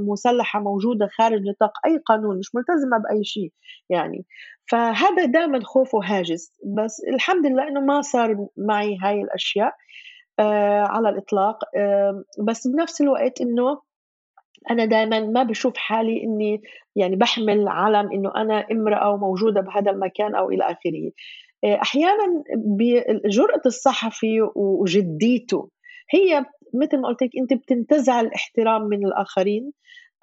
مسلحة 0.08 0.60
موجودة 0.60 1.06
خارج 1.18 1.40
نطاق 1.42 1.72
أي 1.86 1.98
قانون 2.06 2.38
مش 2.38 2.54
ملتزمة 2.54 2.98
بأي 2.98 3.24
شيء 3.24 3.52
يعني. 3.90 4.24
فهذا 4.70 5.24
دائما 5.24 5.60
خوف 5.64 5.94
وهاجس 5.94 6.52
بس 6.76 7.00
الحمد 7.14 7.46
لله 7.46 7.68
إنه 7.68 7.80
ما 7.80 8.00
صار 8.00 8.46
معي 8.56 8.98
هاي 9.02 9.22
الأشياء 9.22 9.72
آه 10.38 10.80
على 10.80 11.08
الإطلاق. 11.08 11.58
آه 11.76 12.24
بس 12.46 12.66
بنفس 12.66 13.00
الوقت 13.00 13.40
إنه 13.40 13.80
أنا 14.70 14.84
دائما 14.84 15.20
ما 15.20 15.42
بشوف 15.42 15.76
حالي 15.76 16.22
إني 16.24 16.62
يعني 16.96 17.16
بحمل 17.16 17.68
علم 17.68 18.12
إنه 18.12 18.32
أنا 18.36 18.66
امرأة 18.72 19.10
وموجودة 19.10 19.60
بهذا 19.60 19.90
المكان 19.90 20.34
أو 20.34 20.50
إلى 20.50 20.64
آخره. 20.64 21.10
آه، 21.64 21.82
أحيانا 21.82 22.42
بجرأة 22.56 23.62
الصحفي 23.66 24.40
وجديته 24.56 25.70
هي 26.10 26.44
مثل 26.74 27.00
ما 27.00 27.08
قلت 27.08 27.22
لك 27.22 27.30
أنت 27.40 27.52
بتنتزع 27.52 28.20
الاحترام 28.20 28.82
من 28.82 29.06
الآخرين 29.06 29.72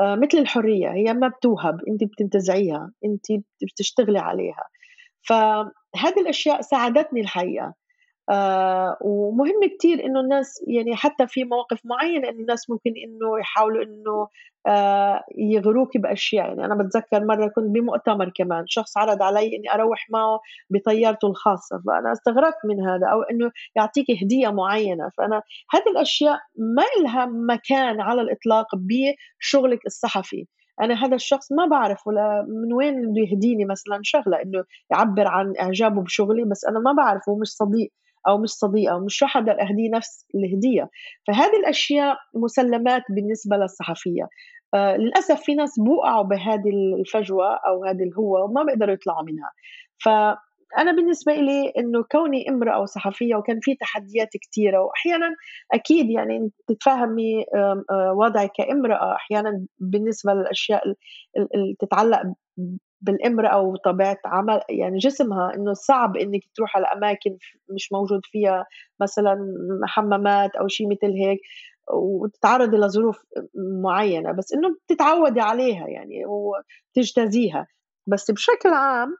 آه، 0.02 0.15
مثل 0.15 0.38
الحرية 0.38 0.89
هي 0.93 1.13
ما 1.13 1.28
بتوهب 1.28 1.80
أنت 1.88 2.04
بتنتزعيها 2.04 2.91
أنت 3.06 3.26
بتشتغلي 3.63 4.19
عليها. 4.19 4.63
فهذه 5.28 6.19
الأشياء 6.21 6.62
ساعدتني 6.62 7.21
الحقيقة. 7.21 7.73
آه 8.30 8.98
ومهم 9.02 9.60
كتير 9.78 10.06
إنه 10.06 10.20
الناس 10.20 10.63
يعني 10.68 10.96
حتى 10.96 11.28
في 11.28 11.44
مواقف 11.44 11.80
معينة 11.86 12.30
إنه 12.30 12.40
الناس 12.40 12.70
ممكن 12.70 12.92
إنه 13.06 13.40
يحاولوا 13.40 13.84
إنه 13.84 14.28
آه 14.68 15.24
يغروك 15.38 15.98
بأشياء. 15.98 16.46
يعني 16.48 16.66
أنا 16.66 16.76
بتذكر 16.84 17.26
مرة 17.26 17.48
كنت 17.56 17.66
بمؤتمر 17.76 18.32
كمان 18.36 18.63
شخص 18.68 18.98
عرض 18.98 19.22
علي 19.24 19.56
إني 19.56 19.74
أروح 19.74 20.08
معه 20.10 20.40
بطيارته 20.70 21.28
الخاصة 21.28 21.82
فأنا 21.88 22.12
استغربت 22.12 22.58
من 22.66 22.88
هذا. 22.90 23.08
أو 23.12 23.22
إنه 23.22 23.52
يعطيك 23.76 24.06
هدية 24.24 24.48
معينة. 24.50 25.10
فأنا 25.18 25.42
هذه 25.74 25.92
الأشياء 25.92 26.40
ما 26.58 26.84
لها 27.04 27.26
مكان 27.26 28.02
على 28.02 28.22
الإطلاق 28.22 28.66
بشغلك 28.76 29.80
الصحفي. 29.86 30.48
أنا 30.82 30.94
هذا 31.06 31.16
الشخص 31.16 31.52
ما 31.52 31.66
بعرف 31.66 32.08
ولا 32.08 32.46
من 32.50 32.74
وين 32.74 32.96
بده 33.12 33.22
يهديني 33.22 33.66
مثلا 33.66 34.00
شغلة 34.04 34.38
إنه 34.42 34.63
يعبر 34.92 35.28
عن 35.28 35.54
إعجابه 35.62 36.02
بشغلي 36.04 36.44
بس 36.52 36.66
أنا 36.66 36.80
ما 36.80 36.92
بعرفه 36.94 37.38
مش 37.42 37.48
صديق. 37.48 37.92
أو 38.27 38.38
مش 38.38 38.49
صديقه 38.49 38.95
ومش 38.95 39.23
راح 39.23 39.38
أقدر 39.38 39.62
أهديه 39.62 39.89
نفس 39.93 40.25
الهدية. 40.36 40.89
فهذه 41.27 41.58
الأشياء 41.60 42.17
مسلمات 42.34 43.03
بالنسبة 43.10 43.58
للصحفية. 43.58 44.27
آه 44.73 44.95
للأسف 44.97 45.41
في 45.41 45.56
ناس 45.56 45.80
بوقعوا 45.80 46.23
بهذه 46.23 46.69
الفجوة 46.99 47.56
أو 47.67 47.86
هذه 47.86 48.03
الهوة 48.03 48.43
وما 48.43 48.63
بيقدروا 48.63 48.93
يطلعوا 48.93 49.23
منها. 49.23 49.51
ف 50.03 50.10
أنا 50.77 50.91
بالنسبة 50.91 51.34
لي 51.34 51.73
إنه 51.77 52.03
كوني 52.12 52.49
امرأة 52.49 52.82
وصحفية 52.82 53.36
وكان 53.36 53.60
في 53.62 53.75
تحديات 53.75 54.30
كثيره 54.41 54.80
وأحيانا 54.84 55.36
أكيد 55.73 56.10
يعني 56.10 56.51
تتفاهمي 56.67 57.45
وضعي 58.15 58.49
كامرأة 58.58 59.15
أحيانا 59.15 59.65
بالنسبة 59.80 60.34
للأشياء 60.34 60.84
اللي 61.56 61.75
تتعلق 61.80 62.21
بالامرأة 63.01 63.62
وطبيعة 63.62 64.17
عمل 64.25 64.60
يعني 64.69 64.97
جسمها 64.97 65.53
إنه 65.55 65.73
صعب 65.73 66.17
إنك 66.17 66.41
تروح 66.55 66.77
على 66.77 66.86
أماكن 66.86 67.38
مش 67.69 67.91
موجود 67.91 68.21
فيها 68.25 68.65
مثلا 69.01 69.38
حمامات 69.86 70.55
أو 70.55 70.67
شيء 70.67 70.88
مثل 70.91 71.13
هيك 71.13 71.39
وتتعرضي 71.93 72.77
لظروف 72.77 73.23
معينة 73.83 74.31
بس 74.31 74.53
إنه 74.53 74.75
بتتعودي 74.86 75.41
عليها 75.41 75.88
يعني 75.88 76.23
وتجتازيها. 76.25 77.67
بس 78.07 78.31
بشكل 78.31 78.69
عام 78.69 79.15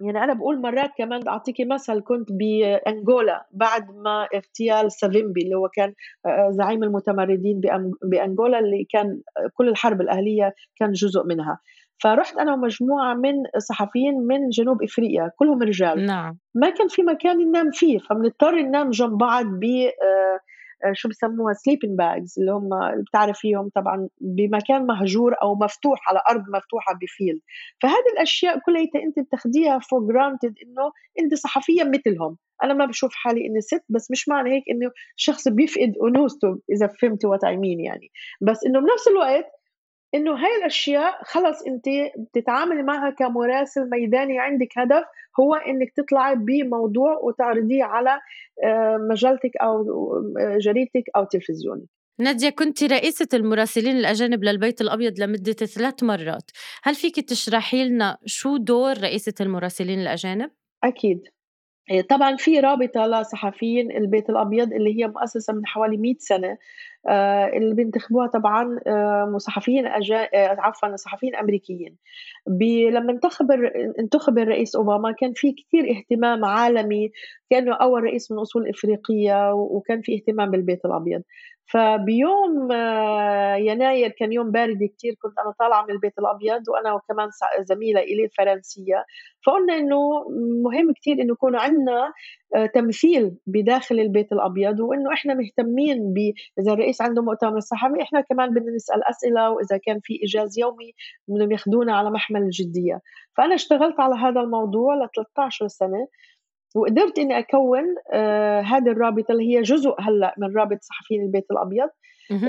يعني 0.00 0.24
أنا 0.24 0.32
بقول 0.34 0.60
مرات 0.62 0.90
كمان 0.98 1.28
أعطيكي 1.28 1.64
مثل 1.64 2.00
كنت 2.00 2.28
بأنغولا 2.32 3.46
بعد 3.52 3.90
ما 3.90 4.28
اغتيال 4.34 4.92
سافيمبي 4.92 5.42
اللي 5.42 5.54
هو 5.56 5.68
كان 5.68 5.94
زعيم 6.50 6.82
المتمردين 6.84 7.60
بأنغولا 8.02 8.58
اللي 8.58 8.86
كان 8.90 9.20
كل 9.54 9.68
الحرب 9.68 10.00
الأهلية 10.00 10.54
كان 10.76 10.92
جزء 10.92 11.26
منها. 11.26 11.58
فرحت 11.98 12.36
أنا 12.36 12.52
ومجموعة 12.52 13.14
من 13.14 13.34
صحفيين 13.58 14.14
من 14.14 14.48
جنوب 14.48 14.82
إفريقيا 14.82 15.30
كلهم 15.36 15.62
رجال. 15.62 16.06
نعم. 16.06 16.38
ما 16.54 16.70
كان 16.70 16.88
في 16.88 17.02
مكان 17.02 17.36
ننام 17.38 17.70
فيه 17.70 17.98
فبنضطر 17.98 18.54
ننام 18.54 18.90
جنب 18.90 19.18
بعض 19.18 19.44
ب 19.44 19.64
آه، 19.64 20.40
آه، 20.84 20.92
شو 20.94 21.08
بسموها 21.08 21.52
sleeping 21.52 21.98
bags 21.98 22.34
اللي 22.38 22.52
هم 22.52 22.68
بتعرفيهم 23.08 23.70
طبعا 23.74 24.08
بمكان 24.20 24.86
مهجور 24.86 25.34
أو 25.42 25.54
مفتوح 25.54 25.98
على 26.08 26.20
أرض 26.30 26.40
مفتوحة 26.40 26.94
ب 27.02 27.08
field 27.08 27.40
فهذه 27.82 28.12
الأشياء 28.12 28.58
كلها 28.66 28.82
انت 28.82 29.26
بتاخديها 29.26 29.78
for 29.78 30.00
granted 30.12 30.54
إنه 30.62 30.92
إنت 31.20 31.34
صحفيه 31.34 31.82
مثلهم. 31.84 32.36
أنا 32.64 32.74
ما 32.74 32.86
بشوف 32.86 33.14
حالي 33.14 33.46
إني 33.46 33.60
ست 33.60 33.84
بس 33.88 34.10
مش 34.10 34.28
معنى 34.28 34.50
هيك 34.50 34.64
إنه 34.70 34.90
شخص 35.16 35.48
بيفقد 35.48 35.92
انوثته 36.08 36.60
إذا 36.72 36.86
فهمتوا 36.86 37.30
وات 37.30 37.44
اي 37.44 37.56
مين 37.56 37.80
يعني. 37.80 38.10
بس 38.40 38.58
إنه 38.66 38.80
بنفس 38.80 39.08
الوقت 39.08 39.46
إنه 40.14 40.32
هاي 40.32 40.56
الأشياء 40.58 41.22
خلص 41.24 41.62
أنت 41.62 41.84
بتتعاملي 42.18 42.82
معها 42.82 43.10
كمراسل 43.10 43.90
ميداني 43.90 44.38
عندك 44.38 44.68
هدف 44.78 45.04
هو 45.40 45.54
إنك 45.54 45.92
تطلعي 45.96 46.34
بموضوع 46.36 47.18
وتعرضيه 47.22 47.84
على 47.84 48.20
آه، 48.64 48.96
مجلتك 49.10 49.56
أو 49.62 49.80
آه، 50.40 50.58
جريدتك 50.58 51.04
أو 51.16 51.24
تلفزيونك. 51.24 51.88
نادية 52.20 52.50
كنت 52.50 52.84
رئيسة 52.84 53.28
المراسلين 53.34 53.96
الأجانب 53.96 54.44
للبيت 54.44 54.80
الأبيض 54.80 55.20
لمدة 55.20 55.52
ثلاث 55.52 56.02
مرات. 56.02 56.50
هل 56.82 56.94
فيك 56.94 57.20
تشرحي 57.28 57.88
لنا 57.88 58.18
شو 58.26 58.56
دور 58.56 58.98
رئيسة 58.98 59.34
المراسلين 59.40 60.00
الأجانب؟ 60.00 60.50
أكيد. 60.84 61.22
طبعا 62.00 62.36
في 62.36 62.60
رابطة 62.60 63.06
لصحفيين 63.06 63.96
البيت 63.96 64.30
الأبيض 64.30 64.72
اللي 64.72 65.02
هي 65.02 65.08
مؤسسة 65.08 65.52
من 65.52 65.66
حوالي 65.66 65.96
100 65.96 66.14
سنة 66.18 66.58
آه، 67.08 67.46
اللي 67.46 67.74
بينتخبوها 67.74 68.26
طبعا 68.26 68.78
آه، 68.86 69.34
صحفيين 69.38 69.86
أجا... 69.86 70.16
آه، 70.16 70.56
عفوا 70.58 70.96
صحفيين 70.96 71.34
أمريكيين. 71.36 71.96
لما 72.90 73.12
انتخب 73.12 73.50
انتخب 73.98 74.38
الرئيس 74.38 74.76
أوباما 74.76 75.12
كان 75.12 75.32
في 75.32 75.52
كثير 75.52 75.90
اهتمام 75.90 76.44
عالمي 76.44 77.10
كأنه 77.50 77.74
أول 77.74 78.04
رئيس 78.04 78.32
من 78.32 78.38
أصول 78.38 78.68
إفريقية 78.68 79.52
وكان 79.54 80.00
في 80.00 80.14
اهتمام 80.14 80.50
بالبيت 80.50 80.84
الأبيض. 80.84 81.22
فبيوم 81.66 82.72
يناير 83.68 84.10
كان 84.10 84.32
يوم 84.32 84.50
بارد 84.50 84.78
كثير 84.98 85.14
كنت 85.22 85.38
أنا 85.38 85.52
طالعة 85.58 85.82
من 85.82 85.90
البيت 85.90 86.18
الأبيض 86.18 86.68
وأنا 86.68 86.92
وكمان 86.94 87.28
زميلة 87.60 88.00
إلي 88.00 88.28
فرنسية. 88.38 89.04
فقلنا 89.46 89.76
إنه 89.76 90.28
مهم 90.64 90.92
كثير 90.92 91.14
إنه 91.14 91.32
يكون 91.32 91.56
عندنا 91.56 92.12
تمثيل 92.74 93.36
بداخل 93.46 94.00
البيت 94.00 94.32
الأبيض 94.32 94.80
وإنه 94.80 95.12
إحنا 95.12 95.34
مهتمين 95.34 96.12
ب 96.14 96.32
إذا 96.60 96.72
الرئيس 96.72 97.02
عنده 97.02 97.22
مؤتمر 97.22 97.60
صحفي 97.60 98.02
إحنا 98.02 98.20
كمان 98.20 98.50
بدنا 98.50 98.74
نسأل 98.74 99.08
أسئلة 99.08 99.50
وإذا 99.50 99.76
كان 99.86 100.00
في 100.02 100.18
إيجاز 100.22 100.58
يومي 100.58 100.92
بدهم 101.28 101.52
ياخذونا 101.52 101.96
على 101.96 102.10
محمل 102.10 102.42
الجدية. 102.42 103.00
فأنا 103.36 103.54
اشتغلت 103.54 104.00
على 104.00 104.14
هذا 104.14 104.40
الموضوع 104.40 104.94
ل 104.94 105.08
13 105.16 105.68
سنة. 105.68 106.06
وقدرت 106.74 107.18
إني 107.18 107.38
أكون 107.38 107.82
آه 108.12 108.60
هذه 108.60 108.88
الرابطة 108.88 109.32
اللي 109.32 109.56
هي 109.56 109.62
جزء 109.62 109.94
هلأ 110.00 110.34
من 110.38 110.56
رابطه 110.56 110.80
صحفيين 110.82 111.22
البيت 111.22 111.46
الأبيض. 111.50 111.88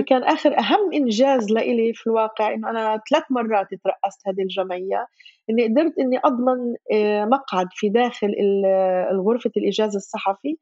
كان 0.02 0.24
آخر 0.24 0.60
أهم 0.60 0.94
إنجاز 0.94 1.52
لإلي 1.52 1.94
في 1.94 2.08
الواقع 2.08 2.54
إنه 2.54 2.70
أنا 2.70 3.02
ثلاث 3.10 3.24
مرات 3.30 3.68
ترأست 3.84 4.28
هذه 4.28 4.42
الجمعية 4.42 5.08
إني 5.50 5.64
قدرت 5.68 6.00
إني 6.00 6.20
أضمن 6.26 6.76
آه، 6.94 7.26
مقعد 7.26 7.68
في 7.72 7.90
داخل 7.90 8.30
غرفه 9.28 9.52
الإيجاز 9.58 9.96
الصحفي 9.96 10.58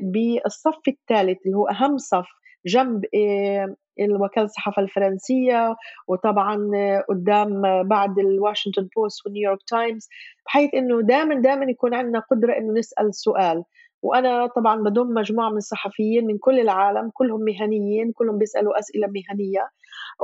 بالصف 0.00 0.88
الثالث 0.88 1.38
اللي 1.46 1.56
هو 1.56 1.68
أهم 1.68 1.96
صف 1.98 2.26
جنب 2.66 3.04
آه، 3.14 3.74
الوكالة 4.00 4.44
الصحافة 4.44 4.82
الفرنسية 4.82 5.76
وطبعا 6.08 6.70
قدام 7.08 7.62
بعد 7.88 8.18
الواشنطن 8.18 8.88
بوست 8.96 9.26
والنيويورك 9.26 9.58
تايمز 9.68 10.08
بحيث 10.46 10.74
إنه 10.74 11.02
دائما 11.02 11.34
دائما 11.40 11.64
يكون 11.70 11.94
عندنا 11.94 12.18
قدرة 12.18 12.52
إنه 12.58 12.72
نسأل 12.78 13.14
سؤال. 13.14 13.62
وأنا 14.02 14.46
طبعا 14.46 14.76
بضم 14.82 15.14
مجموعة 15.14 15.50
من 15.50 15.56
الصحفيين 15.56 16.26
من 16.26 16.38
كل 16.38 16.60
العالم 16.60 17.10
كلهم 17.14 17.40
مهنيين 17.40 18.12
كلهم 18.12 18.38
بيسألوا 18.38 18.78
أسئلة 18.78 19.06
مهنية. 19.06 19.68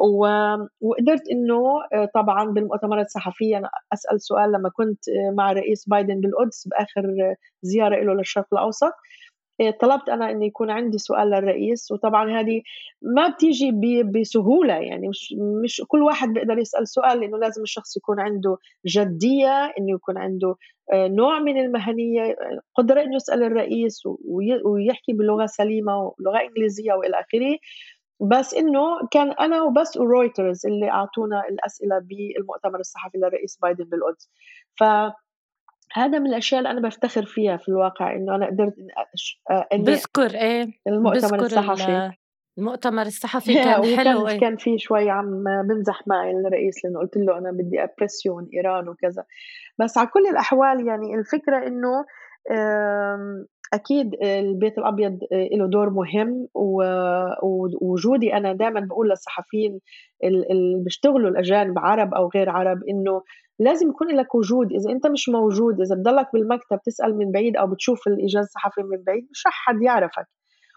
و... 0.03 0.27
وقدرت 0.81 1.23
إنه 1.33 1.63
طبعا 2.15 2.45
بالمؤتمرات 2.51 3.07
الصحفية 3.07 3.59
أنا 3.59 3.71
أسأل 3.93 4.21
سؤال 4.23 4.53
لما 4.53 4.69
كنت 4.71 4.99
مع 5.37 5.51
الرئيس 5.53 5.89
بايدن 5.89 6.21
بالقدس 6.21 6.69
بآخر 6.69 7.03
زيارة 7.63 7.97
له 8.05 8.15
للشرق 8.15 8.47
الأوسط. 8.53 8.93
طلبت 9.81 10.09
أنا 10.09 10.31
إنه 10.31 10.47
يكون 10.47 10.71
عندي 10.71 10.99
سؤال 10.99 11.29
للرئيس 11.31 11.93
وطبعا 11.93 12.41
هذه 12.41 12.63
ما 13.03 13.29
بتيجي 13.29 13.73
بسهولة 14.03 14.75
يعني 14.75 15.09
مش 15.09 15.35
مش 15.65 15.83
كل 15.89 16.03
واحد 16.03 16.29
بيقدر 16.29 16.59
يسأل 16.59 16.89
سؤال 16.89 17.21
لأنه 17.21 17.39
لازم 17.39 17.63
الشخص 17.63 17.97
يكون 17.97 18.21
عنده 18.21 18.57
جدية 18.87 19.65
إنه 19.79 19.93
يكون 19.95 20.19
عنده 20.19 20.55
آه، 20.93 21.09
نوع 21.09 21.39
من 21.39 21.59
المهنية 21.61 22.37
قدرة 22.75 23.03
إنه 23.03 23.17
يسأل 23.17 23.43
الرئيس 23.43 24.03
ويحكي 24.65 25.13
بلغة 25.13 25.47
سليمة 25.47 25.97
ولغة 25.99 26.41
إنجليزية 26.43 26.93
وإلى 26.93 27.21
آخره. 27.21 27.59
بس 28.21 28.55
إنه 28.55 28.83
كان 29.11 29.33
أنا 29.33 29.63
وبس 29.63 29.97
ورويترز 29.97 30.67
اللي 30.67 30.91
أعطونا 30.91 31.43
الأسئلة 31.51 31.99
بالمؤتمر 31.99 32.81
الصحفي 32.81 33.19
للرئيس 33.19 33.59
بايدن 33.63 33.85
بالقدس. 33.85 34.31
ف 34.81 34.85
هذا 35.95 36.19
من 36.19 36.27
الأشياء 36.27 36.59
اللي 36.59 36.71
أنا 36.71 36.81
بفتخر 36.81 37.25
فيها 37.25 37.57
في 37.57 37.69
الواقع 37.69 38.17
إنه 38.17 38.35
أنا 38.35 38.47
قدرت 38.47 38.75
إني 39.73 39.83
بذكر 39.83 40.35
إيه 40.35 40.67
المؤتمر 40.87 41.41
الصحفي 41.41 42.13
المؤتمر 42.59 43.03
الصحفي 43.03 43.55
كان 43.65 43.97
حلو 43.97 44.29
إيه؟ 44.29 44.41
كان 44.41 44.57
في 44.57 44.79
شوي 44.79 45.11
عم 45.11 45.45
بمزح 45.69 46.03
معي 46.07 46.31
الرئيس 46.31 46.85
لأنه 46.85 47.01
قلت 47.01 47.17
له 47.17 47.39
أنا 47.39 47.51
بدي 47.51 47.85
أبرسيون 47.85 48.49
إيران 48.55 48.89
وكذا 48.89 49.25
بس 49.79 49.99
على 49.99 50.09
كل 50.09 50.27
الأحوال 50.31 50.87
يعني 50.87 51.15
الفكرة 51.15 51.67
إنه 51.67 52.05
أكيد 53.73 54.15
البيت 54.23 54.79
الأبيض 54.79 55.19
له 55.33 55.67
دور 55.67 55.91
مهم 55.91 56.49
ووجودي 57.43 58.35
أنا 58.35 58.53
دائما 58.53 58.81
بقول 58.81 59.09
للصحفيين 59.09 59.81
اللي 60.25 60.83
بيشتغلوا 60.85 61.31
الأجانب 61.31 61.79
عرب 61.79 62.15
أو 62.15 62.31
غير 62.35 62.51
عرب 62.51 62.79
إنه 62.89 63.23
لازم 63.63 63.89
يكون 63.89 64.09
لك 64.09 64.35
وجود. 64.35 64.73
إذا 64.73 64.91
أنت 64.91 65.07
مش 65.07 65.29
موجود 65.29 65.81
إذا 65.81 65.95
بضلك 65.97 66.29
بالمكتب 66.33 66.79
تسأل 66.85 67.19
من 67.19 67.33
بعيد 67.33 67.57
أو 67.57 67.67
بتشوف 67.67 68.07
الايجاز 68.07 68.45
الصحفي 68.45 68.83
من 68.83 69.05
بعيد 69.07 69.29
مش 69.31 69.47
رح 69.47 69.53
حد 69.53 69.83
يعرفك. 69.83 70.27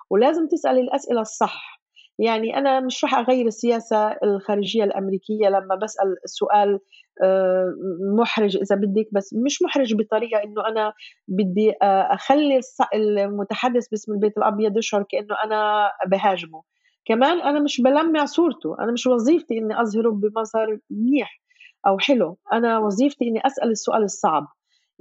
ولازم 0.10 0.48
تسأل 0.48 0.80
الأسئلة 0.80 1.21
الصح. 1.21 1.76
يعني 2.19 2.58
أنا 2.58 2.80
مش 2.80 3.04
رح 3.04 3.15
أغير 3.15 3.48
السياسة 3.48 4.08
الخارجية 4.24 4.84
الأمريكية 4.84 5.48
لما 5.50 5.76
بسأل 5.76 6.15
سؤال 6.26 6.80
آه، 7.24 7.74
محرج 8.17 8.58
إذا 8.58 8.76
بدك 8.76 9.08
بس 9.13 9.34
مش 9.45 9.62
محرج 9.62 9.93
بطريقة 9.95 10.43
إنه 10.43 10.67
أنا 10.67 10.93
بدي 11.28 11.71
آه، 11.82 12.13
أخلي 12.13 12.60
المتحدث 12.95 13.88
باسم 13.88 14.13
البيت 14.13 14.38
الأبيض 14.38 14.78
يشعر 14.78 15.04
كأنه 15.10 15.36
أنا 15.43 15.91
بهاجمه. 16.08 16.63
كمان 17.06 17.41
أنا 17.41 17.60
مش 17.60 17.82
بلمع 17.82 18.26
صورته. 18.26 18.76
أنا 18.80 18.91
مش 18.91 19.08
وظيفتي 19.08 19.58
إني 19.58 19.82
أظهره 19.82 20.10
بمظهر 20.12 20.78
منيح. 20.89 21.44
أو 21.88 22.00
حلو. 22.00 22.38
أنا 22.54 22.80
وظيفتي 22.80 23.28
إني 23.28 23.41
أسأل 23.45 23.71
السؤال 23.71 24.04
الصعب. 24.04 24.48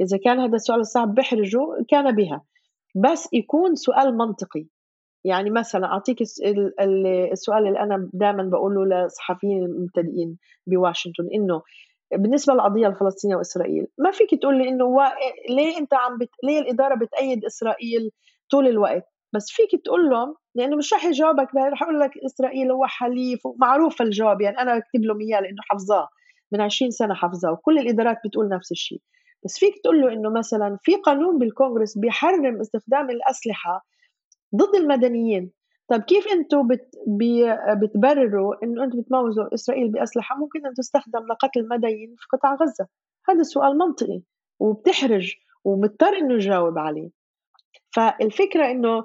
إذا 0.00 0.18
كان 0.24 0.40
هذا 0.40 0.56
السؤال 0.56 0.80
الصعب 0.80 1.14
بحرجه 1.14 1.60
كان 1.88 2.16
بها. 2.16 2.42
بس 2.96 3.28
يكون 3.32 3.74
سؤال 3.74 4.16
منطقي. 4.16 4.66
يعني 5.24 5.50
مثلا 5.50 5.86
أعطيك 5.86 6.22
السؤال 7.32 7.66
اللي 7.66 7.80
أنا 7.80 8.10
دائما 8.12 8.42
بقوله 8.42 8.84
للصحفيين 8.84 9.64
المبتدئين 9.64 10.38
بواشنطن 10.66 11.28
إنه 11.34 11.62
بالنسبة 12.14 12.54
للقضية 12.54 12.86
الفلسطينية 12.86 13.36
وإسرائيل 13.36 13.86
ما 13.98 14.10
فيك 14.10 14.40
تقول 14.40 14.58
لي 14.58 14.68
إنه 14.68 14.96
ليه 15.50 15.78
أنت 15.78 15.94
عم 15.94 16.18
بت... 16.18 16.30
ليه 16.44 16.58
الإدارة 16.58 16.94
بتأيد 16.94 17.44
إسرائيل 17.44 18.10
طول 18.50 18.68
الوقت؟ 18.68 19.04
بس 19.34 19.50
فيك 19.50 19.82
تقول 19.84 20.10
لهم 20.10 20.34
لأنه 20.54 20.76
مش 20.76 20.92
رح 20.94 21.04
يجاوبك 21.04 21.48
رح 21.54 21.82
أقول 21.82 22.00
لك 22.00 22.10
إسرائيل 22.26 22.70
هو 22.72 22.86
حليف 22.86 23.46
ومعروف 23.46 24.02
الجواب. 24.02 24.40
يعني 24.40 24.58
أنا 24.58 24.76
أكتب 24.76 25.00
لهم 25.00 25.20
اياه 25.20 25.40
لأنه 25.40 25.62
حافظاه 25.70 26.08
من 26.52 26.60
20 26.60 26.90
سنة 26.90 27.14
حافظاه 27.14 27.52
وكل 27.52 27.78
الإدارات 27.78 28.16
بتقول 28.26 28.48
نفس 28.48 28.72
الشيء. 28.72 29.00
بس 29.44 29.58
فيك 29.58 29.74
تقول 29.84 30.00
له 30.00 30.12
إنه 30.12 30.30
مثلا 30.30 30.78
في 30.82 30.96
قانون 30.96 31.38
بالكونغرس 31.38 31.98
بيحرم 31.98 32.60
استخدام 32.60 33.10
الأسلحة 33.10 33.86
ضد 34.56 34.74
المدنيين. 34.76 35.50
طيب 35.88 36.02
كيف 36.02 36.28
أنتم 36.28 36.68
بت 36.68 36.90
بتبرروا 37.82 38.64
إنه 38.64 38.84
أنتم 38.84 39.00
بتموزوا 39.00 39.54
إسرائيل 39.54 39.88
بأسلحة 39.92 40.36
ممكن 40.36 40.66
أن 40.66 40.74
تستخدم 40.74 41.26
لقتل 41.30 41.60
المدنيين 41.60 42.14
في 42.18 42.26
قطاع 42.32 42.54
غزة؟ 42.54 42.86
هذا 43.28 43.42
سؤال 43.42 43.78
منطقي 43.78 44.22
وبتحرج 44.60 45.34
ومضطر 45.64 46.16
إنه 46.18 46.34
يجاوب 46.34 46.78
عليه. 46.78 47.10
فالفكرة 47.94 48.70
إنه 48.70 49.04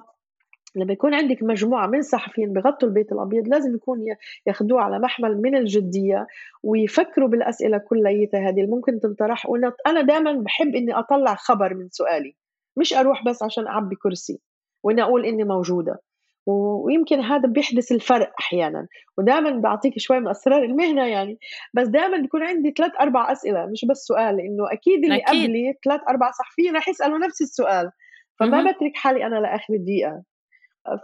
لما 0.76 0.94
يكون 0.94 1.14
عندك 1.14 1.44
مجموعة 1.44 1.88
من 1.88 2.00
الصحفيين 2.00 2.54
بغطوا 2.54 2.88
البيت 2.90 3.12
الأبيض 3.12 3.48
لازم 3.48 3.76
يكون 3.76 4.00
ياخذوه 4.48 4.82
على 4.82 5.00
محمل 5.00 5.42
من 5.42 5.56
الجدية 5.56 6.28
ويفكروا 6.64 7.28
بالأسئلة 7.28 7.78
كليتها 7.78 8.40
هذه 8.40 8.62
اللي 8.62 8.72
ممكن 8.72 9.00
تنطرح. 9.00 9.48
أنا 9.88 10.02
دائما 10.02 10.34
بحب 10.34 10.76
إني 10.76 10.94
أطلع 10.94 11.36
خبر 11.36 11.74
من 11.74 11.90
سؤالي 11.90 12.36
مش 12.78 12.94
أروح 12.94 13.24
بس 13.26 13.44
عشان 13.44 13.68
أعبي 13.68 13.96
كرسي 13.96 14.40
وإني 14.84 15.02
أقول 15.02 15.26
إني 15.26 15.44
موجودة. 15.44 16.00
ويمكن 16.46 17.20
هذا 17.20 17.50
بيحدث 17.50 17.92
الفرق 17.92 18.32
أحيانا. 18.40 18.88
ودائما 19.18 19.50
بعطيك 19.50 19.94
شوي 20.00 20.20
من 20.20 20.28
أسرار 20.28 20.64
المهنة 20.64 21.06
يعني 21.06 21.40
بس 21.74 21.88
دائما 21.88 22.18
بيكون 22.18 22.44
عندي 22.44 22.74
ثلاث 22.78 22.92
أربع 23.00 23.32
أسئلة 23.32 23.66
مش 23.66 23.86
بس 23.90 23.98
سؤال 23.98 24.40
انه 24.40 24.72
أكيد 24.72 25.04
اللي 25.04 25.18
أكيد. 25.18 25.44
قبلي 25.44 25.74
ثلاث 25.86 26.02
أربع 26.10 26.32
صحفيين 26.32 26.76
رح 26.76 26.90
يسألوا 26.90 27.18
نفس 27.18 27.42
السؤال. 27.42 27.92
فما 28.40 28.72
بترك 28.72 28.92
حالي 28.96 29.26
أنا 29.26 29.36
لآخر 29.36 29.74
الدقيقه 29.74 30.24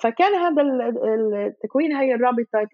فكان 0.04 0.36
هذا 0.36 0.62
التكوين 1.48 1.94
هي 1.94 2.16
الرابطة 2.16 2.66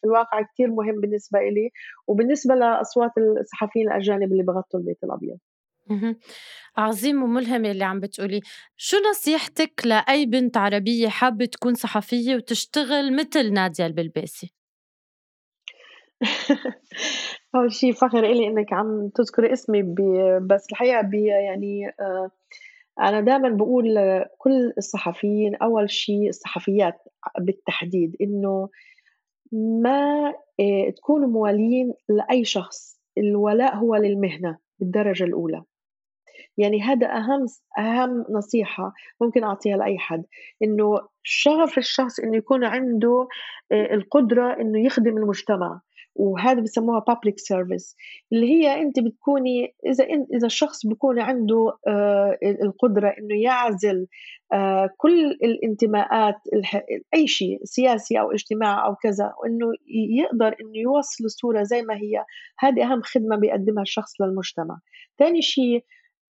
في 0.00 0.04
الواقع 0.04 0.42
كثير 0.42 0.68
مهم 0.68 1.00
بالنسبة 1.00 1.38
لي 1.38 1.70
وبالنسبة 2.06 2.54
لأصوات 2.54 3.10
الصحفيين 3.40 3.88
الأجانب 3.88 4.32
اللي 4.32 4.42
بغطوا 4.42 4.80
البيت 4.80 4.98
الأبيض. 5.04 5.38
عظيم 6.76 7.22
وملهم 7.22 7.64
اللي 7.64 7.84
عم 7.84 8.00
بتقولي. 8.00 8.40
شو 8.76 8.96
نصيحتك 9.10 9.82
لأي 9.84 10.26
بنت 10.26 10.56
عربية 10.56 11.08
حابة 11.08 11.44
تكون 11.44 11.74
صحفية 11.74 12.36
وتشتغل 12.36 13.16
مثل 13.16 13.52
نادية 13.52 13.86
البلباسي؟ 13.86 14.54
أول 17.54 17.72
شيء 17.72 17.92
فخر 17.92 18.24
إلي 18.24 18.46
إنك 18.46 18.72
عم 18.72 19.08
تذكر 19.14 19.52
اسمي 19.52 19.82
بس 20.46 20.66
الحقيقة 20.72 21.00
بي 21.00 21.26
يعني 21.26 21.86
آه 22.00 22.30
أنا 23.00 23.20
دائما 23.20 23.48
بقول 23.48 23.84
كل 24.38 24.72
الصحفيين 24.78 25.54
أول 25.54 25.90
شيء 25.90 26.28
الصحفيات 26.28 26.94
بالتحديد 27.38 28.16
إنه 28.20 28.68
ما 29.52 30.34
آه، 30.60 30.90
تكونوا 30.96 31.28
موالين 31.28 31.94
لأي 32.08 32.44
شخص 32.44 33.00
الولاء 33.18 33.76
هو 33.76 33.96
للمهنة 33.96 34.58
بالدرجة 34.78 35.24
الأولى. 35.24 35.62
يعني 36.58 36.82
هذا 36.82 37.06
أهم 37.06 37.46
أهم 37.78 38.24
نصيحة 38.30 38.92
ممكن 39.20 39.44
أعطيها 39.44 39.76
لأي 39.76 39.98
حد 39.98 40.24
إنه 40.62 41.00
شغف 41.22 41.78
الشخص 41.78 42.20
إنه 42.20 42.36
يكون 42.36 42.64
عنده 42.64 43.28
آه، 43.72 43.94
القدرة 43.94 44.60
إنه 44.60 44.86
يخدم 44.86 45.16
المجتمع. 45.18 45.80
وهذا 46.20 46.60
بسموها 46.60 47.04
public 47.10 47.34
service 47.52 47.96
اللي 48.32 48.46
هي 48.50 48.82
أنت 48.82 49.00
بتكوني 49.00 49.74
إذا 49.86 50.04
إذا 50.04 50.46
الشخص 50.46 50.86
بيكون 50.86 51.20
عنده 51.20 51.78
آه، 51.88 52.38
القدرة 52.62 53.08
إنه 53.08 53.42
يعزل 53.42 54.06
آه، 54.52 54.90
كل 54.96 55.30
الانتماءات 55.30 56.34
أي 57.14 57.26
شيء 57.26 57.60
سياسي 57.64 58.20
أو 58.20 58.32
اجتماعي 58.32 58.86
أو 58.86 58.94
كذا 58.94 59.32
وانه 59.42 59.66
يقدر 60.20 60.46
إنه 60.46 60.78
يوصل 60.78 61.24
الصورة 61.24 61.62
زي 61.62 61.82
ما 61.82 61.94
هي. 61.94 62.24
هذه 62.58 62.82
أهم 62.82 63.00
خدمة 63.02 63.36
بيقدمها 63.36 63.82
الشخص 63.82 64.20
للمجتمع. 64.20 64.78
ثاني 65.18 65.42
شيء 65.42 65.84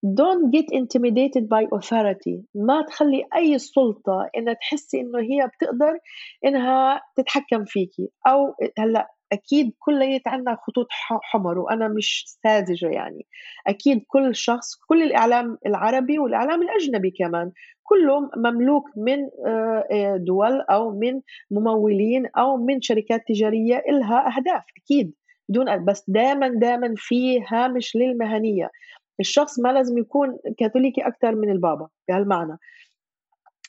don't 0.06 0.50
get 0.56 0.68
intimidated 0.72 1.44
by 1.48 1.62
authority. 1.78 2.44
ما 2.54 2.82
تخلي 2.82 3.24
أي 3.36 3.58
سلطة 3.58 4.30
إنها 4.36 4.54
تحسي 4.54 5.00
إنه 5.00 5.18
هي 5.18 5.46
بتقدر 5.46 5.98
إنها 6.44 7.00
تتحكم 7.16 7.64
فيكي. 7.64 8.10
أو 8.26 8.54
هلأ 8.78 9.08
أكيد 9.32 9.72
كلية 9.78 10.20
عندنا 10.26 10.56
خطوط 10.66 10.86
حمر 11.22 11.58
وأنا 11.58 11.88
مش 11.88 12.24
ساذجة 12.42 12.86
يعني. 12.86 13.26
أكيد 13.66 14.04
كل 14.08 14.34
شخص 14.34 14.74
كل 14.88 15.02
الإعلام 15.02 15.58
العربي 15.66 16.18
والإعلام 16.18 16.62
الأجنبي 16.62 17.10
كمان 17.10 17.52
كله 17.82 18.30
مملوك 18.36 18.84
من 18.96 19.18
آه، 19.46 19.84
آه، 19.92 20.16
دول 20.16 20.60
أو 20.60 20.98
من 20.98 21.20
ممولين 21.50 22.26
أو 22.26 22.56
من 22.56 22.80
شركات 22.82 23.22
تجارية 23.28 23.82
لها 23.90 24.36
أهداف 24.36 24.62
أكيد. 24.84 25.14
بدون 25.48 25.84
بس 25.84 26.04
دائما 26.08 26.48
دائما 26.48 26.94
في 26.96 27.40
هامش 27.48 27.96
للمهنية. 27.96 28.70
الشخص 29.20 29.60
ما 29.60 29.72
لازم 29.72 29.98
يكون 29.98 30.38
كاثوليكي 30.58 31.00
أكثر 31.00 31.34
من 31.34 31.50
البابا 31.50 31.88
بهالمعنى. 32.08 32.56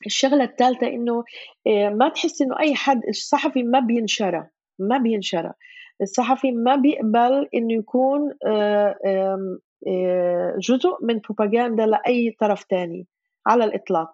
الشغلة 0.05 0.43
الثالثة 0.43 0.87
إنه 0.87 1.23
آه، 1.67 1.89
ما 1.89 2.09
تحس 2.09 2.41
إنه 2.41 2.59
أي 2.59 2.75
حد 2.75 3.01
الصحفي 3.09 3.63
ما 3.63 3.79
بينشرى 3.79 4.47
ما 4.81 4.97
بينشرى. 4.97 5.53
الصحفي 6.01 6.51
ما 6.51 6.75
بيقبل 6.75 7.47
إنه 7.55 7.73
يكون 7.73 8.33
آه، 8.45 8.95
آه، 9.05 10.55
جزء 10.59 10.97
من 11.01 11.19
بروباغندا 11.19 11.85
لأي 11.85 12.35
طرف 12.39 12.65
ثاني 12.69 13.07
على 13.47 13.63
الإطلاق. 13.63 14.09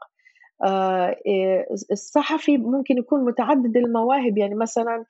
آه، 0.65 1.15
الصحفي 1.91 2.57
ممكن 2.57 2.97
يكون 2.97 3.25
متعدد 3.25 3.77
المواهب 3.77 4.37
يعني 4.37 4.55
مثلا 4.55 5.05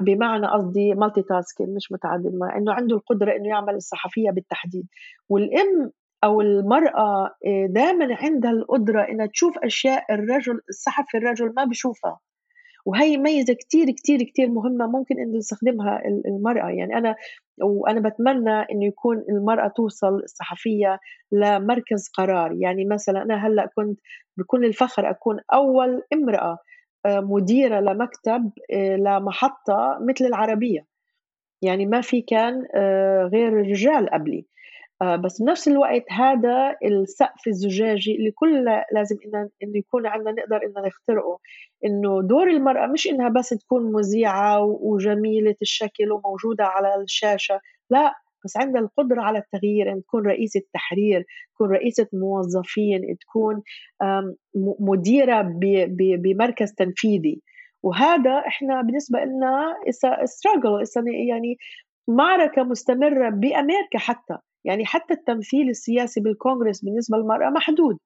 بمعنى 0.00 0.46
قصدي 0.46 0.94
مالتي 0.94 1.22
تاسكينج 1.22 1.68
مش 1.76 1.92
متعدد 1.92 2.34
ما 2.34 2.56
إنه 2.56 2.72
عنده 2.72 2.96
القدرة 2.96 3.36
إنه 3.36 3.48
يعمل 3.48 3.74
الصحفية 3.74 4.30
بالتحديد. 4.30 4.86
والإم 5.28 5.90
أو 6.24 6.40
المرأة 6.40 7.30
دائما 7.68 8.16
عندها 8.20 8.50
القدرة 8.50 9.02
إنها 9.02 9.26
تشوف 9.26 9.58
أشياء 9.58 10.14
الرجل 10.14 10.60
الصحفي 10.68 11.16
الرجل 11.16 11.52
ما 11.56 11.64
بيشوفها. 11.64 12.18
وهي 12.86 13.16
ميزة 13.16 13.54
كتير 13.54 13.90
كتير 13.90 14.22
كتير 14.22 14.48
مهمة 14.50 14.86
ممكن 14.86 15.18
إنه 15.20 15.36
يستخدمها 15.36 16.02
المرأة. 16.26 16.70
يعني 16.70 16.98
أنا 16.98 17.14
وأنا 17.62 18.08
بتمنى 18.08 18.50
إنه 18.50 18.86
يكون 18.86 19.24
المرأة 19.28 19.68
توصل 19.76 20.14
الصحفيه 20.14 20.98
لمركز 21.32 22.08
قرار. 22.18 22.52
يعني 22.60 22.84
مثلا 22.84 23.22
أنا 23.22 23.46
هلأ 23.46 23.70
كنت 23.76 24.00
بكل 24.38 24.64
الفخر 24.64 25.10
أكون 25.10 25.40
أول 25.54 26.02
امرأة 26.14 26.58
مديرة 27.06 27.80
لمكتب 27.80 28.52
لمحطة 28.98 29.98
مثل 30.08 30.24
العربية. 30.24 30.86
يعني 31.62 31.86
ما 31.86 32.00
في 32.00 32.20
كان 32.22 32.62
غير 33.32 33.48
الرجال 33.48 34.10
قبلي. 34.10 34.46
بس 35.24 35.42
بنفس 35.42 35.68
الوقت 35.68 36.04
هذا 36.10 36.76
السقف 36.84 37.46
الزجاجي 37.46 38.16
اللي 38.16 38.30
كلنا 38.30 38.84
لازم 38.92 39.16
إنه 39.62 39.78
يكون 39.78 40.06
عندنا 40.06 40.32
نقدر 40.32 40.56
إنه 40.56 40.86
نخترقه. 40.86 41.38
إنه 41.84 42.22
دور 42.22 42.50
المرأة 42.50 42.86
مش 42.86 43.06
إنها 43.06 43.28
بس 43.28 43.48
تكون 43.48 43.92
مذيعة 43.92 44.62
وجميلة 44.64 45.54
الشكل 45.62 46.12
وموجودة 46.12 46.64
على 46.64 47.02
الشاشة 47.02 47.60
لا 47.90 48.14
بس 48.44 48.56
عندها 48.56 48.80
القدرة 48.80 49.22
على 49.22 49.38
التغيير. 49.38 49.92
أن 49.92 50.02
تكون 50.02 50.26
رئيسة 50.26 50.60
تحرير 50.74 51.24
تكون 51.54 51.70
رئيسة 51.70 52.06
موظفين 52.12 53.16
تكون 53.20 53.62
مديرة 54.80 55.52
بمركز 56.22 56.72
تنفيذي. 56.72 57.42
وهذا 57.82 58.30
إحنا 58.46 58.82
بالنسبة 58.82 59.18
لنا 59.18 59.74
ستراجل 60.24 60.84
يعني 61.28 61.56
معركة 62.08 62.62
مستمرة 62.62 63.30
بأمريكا 63.30 63.98
حتى. 63.98 64.36
يعني 64.64 64.86
حتى 64.86 65.14
التمثيل 65.14 65.68
السياسي 65.68 66.20
بالكونغرس 66.20 66.84
بالنسبة 66.84 67.18
للمرأة 67.18 67.50
محدود. 67.50 67.98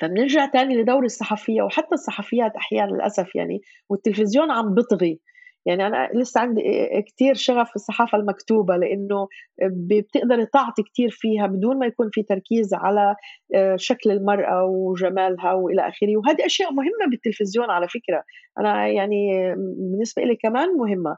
فبنرجع 0.00 0.46
تاني 0.46 0.82
لدور 0.82 1.04
الصحفية 1.04 1.62
وحتى 1.62 1.94
الصحفيات 1.94 2.56
أحيانا 2.56 2.90
للأسف 2.90 3.34
يعني 3.34 3.60
والتلفزيون 3.90 4.50
عم 4.50 4.74
بطغي. 4.74 5.20
يعني 5.66 5.86
أنا 5.86 6.10
لسه 6.14 6.40
عندي 6.40 6.62
كتير 7.06 7.34
شغف 7.34 7.68
في 7.68 7.76
الصحافة 7.76 8.18
المكتوبة 8.18 8.76
لأنه 8.76 9.28
بتقدر 9.62 10.44
تعطي 10.44 10.82
كتير 10.82 11.10
فيها 11.10 11.46
بدون 11.46 11.78
ما 11.78 11.86
يكون 11.86 12.08
في 12.12 12.22
تركيز 12.22 12.74
على 12.74 13.14
آه، 13.54 13.76
شكل 13.76 14.10
المرأة 14.10 14.64
وجمالها 14.64 15.52
وإلى 15.52 15.88
آخره. 15.88 16.16
وهذه 16.16 16.46
أشياء 16.46 16.72
مهمة 16.72 17.10
بالتلفزيون 17.10 17.70
على 17.70 17.88
فكرة. 17.88 18.22
أنا 18.58 18.88
يعني 18.88 19.54
بالنسبة 19.78 20.22
لي 20.22 20.36
كمان 20.36 20.68
مهمة. 20.76 21.16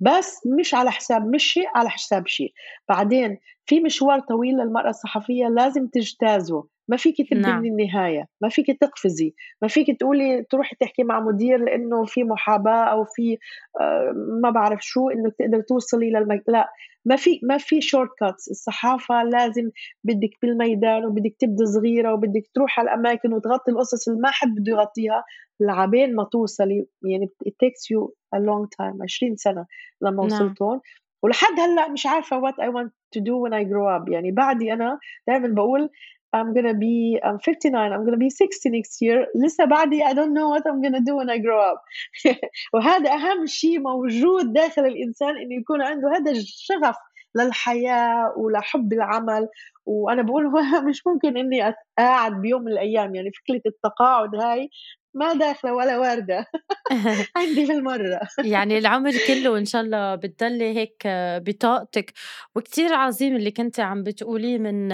بس 0.00 0.40
مش 0.60 0.74
على 0.74 0.90
حساب 0.90 1.26
مش 1.26 1.44
شيء 1.44 1.68
على 1.74 1.90
حساب 1.90 2.26
شيء. 2.26 2.52
بعدين 2.88 3.38
في 3.66 3.80
مشوار 3.80 4.20
طويل 4.20 4.54
للمرأة 4.56 4.90
الصحفية 4.90 5.46
لازم 5.48 5.86
تجتازه. 5.86 6.66
ما 6.88 6.96
فيك 6.96 7.16
تبني 7.30 7.42
نعم. 7.42 7.64
النهاية 7.64 8.28
ما 8.40 8.48
فيك 8.48 8.80
تقفزي 8.80 9.34
ما 9.62 9.68
فيك 9.68 10.00
تقولي 10.00 10.42
تروحي 10.50 10.76
تحكي 10.80 11.04
مع 11.04 11.20
مدير 11.20 11.58
لأنه 11.58 12.04
في 12.04 12.24
محاباة 12.24 12.84
أو 12.84 13.04
في 13.04 13.38
آه 13.80 14.12
ما 14.42 14.50
بعرف 14.50 14.80
شو 14.82 15.10
انه 15.10 15.30
تقدر 15.38 15.60
توصلي 15.60 16.10
للمك... 16.10 16.42
لا 16.48 16.68
ما 17.04 17.16
في 17.16 17.40
ما 17.42 17.58
في 17.58 17.80
shortcuts 17.80 18.50
الصحافة 18.50 19.22
لازم 19.22 19.70
بدك 20.04 20.30
بالميدان 20.42 21.04
وبدك 21.04 21.36
تبدي 21.38 21.66
صغيرة 21.66 22.14
وبدك 22.14 22.50
تروح 22.54 22.80
على 22.80 22.88
الأماكن 22.88 23.32
وتغطي 23.32 23.70
القصص 23.70 24.08
اللي 24.08 24.20
ما 24.20 24.30
حد 24.30 24.48
بده 24.48 24.72
يغطيها 24.72 25.24
لبين 25.60 26.14
ما 26.14 26.24
توصلي 26.24 26.86
يعني 27.02 27.30
it 27.48 27.52
takes 27.52 27.82
you 27.92 28.12
a 28.36 28.38
long 28.38 28.66
time 28.80 29.02
20 29.02 29.36
سنة 29.36 29.66
لما 30.02 30.16
نعم. 30.16 30.26
وصلت 30.26 30.62
هون 30.62 30.80
ولحد 31.22 31.60
هلأ 31.60 31.88
مش 31.88 32.06
عارفة 32.06 32.40
what 32.40 32.54
I 32.54 32.68
want 32.68 32.90
to 33.16 33.20
do 33.20 33.34
when 33.44 33.52
I 33.52 33.64
grow 33.64 33.86
up 33.98 34.12
يعني 34.12 34.30
بعدي 34.32 34.72
أنا 34.72 34.98
دائما 35.28 35.48
بقول 35.48 35.90
I'm 36.34 36.52
gonna 36.54 36.74
be 36.74 37.18
I'm 37.24 37.38
59 37.38 37.92
I'm 37.92 38.04
gonna 38.04 38.16
be 38.16 38.30
60 38.30 38.70
next 38.70 39.02
year. 39.02 39.26
لسه 39.44 39.64
بعدي 39.64 40.04
I 40.04 40.12
don't 40.12 40.34
know 40.34 40.48
what 40.48 40.62
I'm 40.66 40.82
gonna 40.82 41.00
do 41.00 41.16
when 41.16 41.30
I 41.30 41.38
grow 41.38 41.60
up. 41.72 41.80
وهذا 42.74 43.10
أهم 43.12 43.46
شيء 43.46 43.78
موجود 43.80 44.52
داخل 44.52 44.82
الإنسان 44.82 45.30
إنه 45.30 45.60
يكون 45.60 45.82
عنده 45.82 46.08
هذا 46.16 46.30
الشغف 46.30 46.96
للحياة 47.36 48.34
ولحب 48.36 48.92
العمل. 48.92 49.48
وأنا 49.86 50.22
بقول 50.22 50.44
مش 50.88 51.02
ممكن 51.06 51.36
إني 51.36 51.74
أقعد 51.98 52.40
بيوم 52.40 52.62
من 52.62 52.72
الأيام. 52.72 53.14
يعني 53.14 53.30
فكرة 53.30 53.62
التقاعد 53.66 54.34
هاي 54.34 54.70
ما 55.14 55.34
داخلة 55.34 55.74
ولا 55.74 55.98
واردة. 55.98 56.46
عندي 57.36 57.66
في 57.66 57.72
المرة. 57.72 58.20
يعني 58.44 58.78
العمر 58.78 59.12
كله 59.26 59.58
إن 59.58 59.64
شاء 59.64 59.82
الله 59.82 60.14
بتضلي 60.14 60.76
هيك 60.76 61.02
بطاقتك. 61.46 62.12
وكتير 62.54 62.94
عظيم 62.94 63.36
اللي 63.36 63.50
كنت 63.50 63.80
عم 63.80 64.02
بتقوليه 64.02 64.58
من 64.58 64.92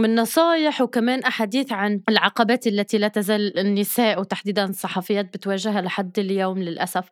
من 0.00 0.14
نصايح 0.14 0.80
وكمان 0.80 1.22
أحاديث 1.22 1.72
عن 1.72 2.00
العقبات 2.08 2.66
التي 2.66 2.98
لا 2.98 3.08
تزال 3.08 3.58
النساء 3.58 4.20
وتحديدا 4.20 4.64
الصحفيات 4.64 5.24
بتواجهها 5.24 5.80
لحد 5.80 6.18
اليوم 6.18 6.58
للأسف. 6.58 7.08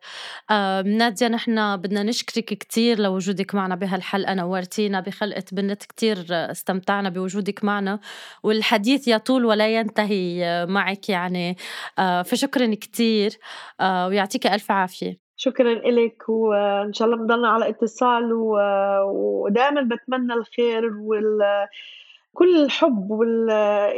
نادية 0.85 1.27
نحن 1.27 1.77
بدنا 1.77 2.03
نشكرك 2.03 2.45
كتير 2.45 2.99
لوجودك 2.99 3.55
معنا 3.55 3.75
بهالحلقة 3.75 4.33
نورتينا 4.33 4.99
بخلقة 4.99 5.43
بنت 5.51 5.83
كتير 5.83 6.25
استمتعنا 6.29 7.09
بوجودك 7.09 7.63
معنا 7.63 7.99
والحديث 8.43 9.07
يطول 9.07 9.45
ولا 9.45 9.67
ينتهي 9.67 10.65
معك 10.69 11.09
يعني. 11.09 11.57
آه 11.99 12.21
فشكرا 12.21 12.75
كتير 12.75 13.31
آه 13.79 14.07
ويعطيك 14.07 14.47
ألف 14.47 14.71
عافية. 14.71 15.29
شكرا 15.37 15.73
لك 15.73 16.29
وإن 16.29 16.93
شاء 16.93 17.07
الله 17.07 17.17
بنضلنا 17.17 17.47
على 17.47 17.69
اتصال 17.69 18.33
ودائما 19.03 19.81
بتمنى 19.81 20.33
الخير 20.33 20.85
وال 20.85 21.39
كل 22.33 22.63
الحب 22.63 23.11
وال 23.11 23.49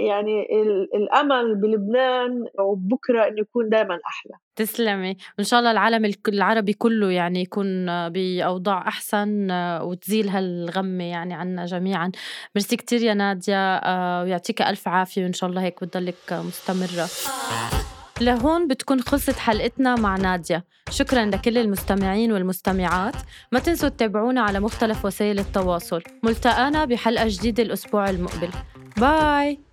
يعني 0.07 0.47
الأمل 0.95 1.55
بلبنان 1.55 2.45
وبكرة 2.59 3.27
إنه 3.27 3.39
يكون 3.39 3.69
دائما 3.69 3.99
أحلى. 4.07 4.33
تسلمي. 4.55 5.17
وإن 5.37 5.45
شاء 5.45 5.59
الله 5.59 5.71
العالم 5.71 6.11
العربي 6.27 6.73
كله 6.73 7.11
يعني 7.11 7.41
يكون 7.41 7.85
بأوضاع 8.09 8.87
أحسن 8.87 9.51
وتزيل 9.81 10.29
هالغمة 10.29 11.03
يعني 11.03 11.33
عنا 11.33 11.65
جميعا. 11.65 12.11
ميرسي 12.55 12.75
كثير 12.75 13.01
يا 13.01 13.13
نادية 13.13 13.75
آه، 13.75 14.23
ويعطيك 14.23 14.61
ألف 14.61 14.87
عافية 14.87 15.23
وإن 15.23 15.33
شاء 15.33 15.49
الله 15.49 15.61
هيك 15.61 15.83
بتضلك 15.83 16.33
مستمرة. 16.33 17.07
لهون 18.21 18.67
بتكون 18.67 19.01
خلصت 19.01 19.37
حلقتنا 19.37 19.95
مع 19.95 20.17
نادية. 20.17 20.65
شكرا 20.89 21.25
لكل 21.25 21.57
المستمعين 21.57 22.31
والمستمعات. 22.31 23.15
ما 23.51 23.59
تنسوا 23.59 23.89
تتابعونا 23.89 24.41
على 24.41 24.59
مختلف 24.59 25.05
وسائل 25.05 25.39
التواصل. 25.39 26.03
ملتقانا 26.23 26.85
بحلقة 26.85 27.25
جديدة 27.27 27.63
الأسبوع 27.63 28.09
المقبل. 28.09 28.49
باي! 28.97 29.70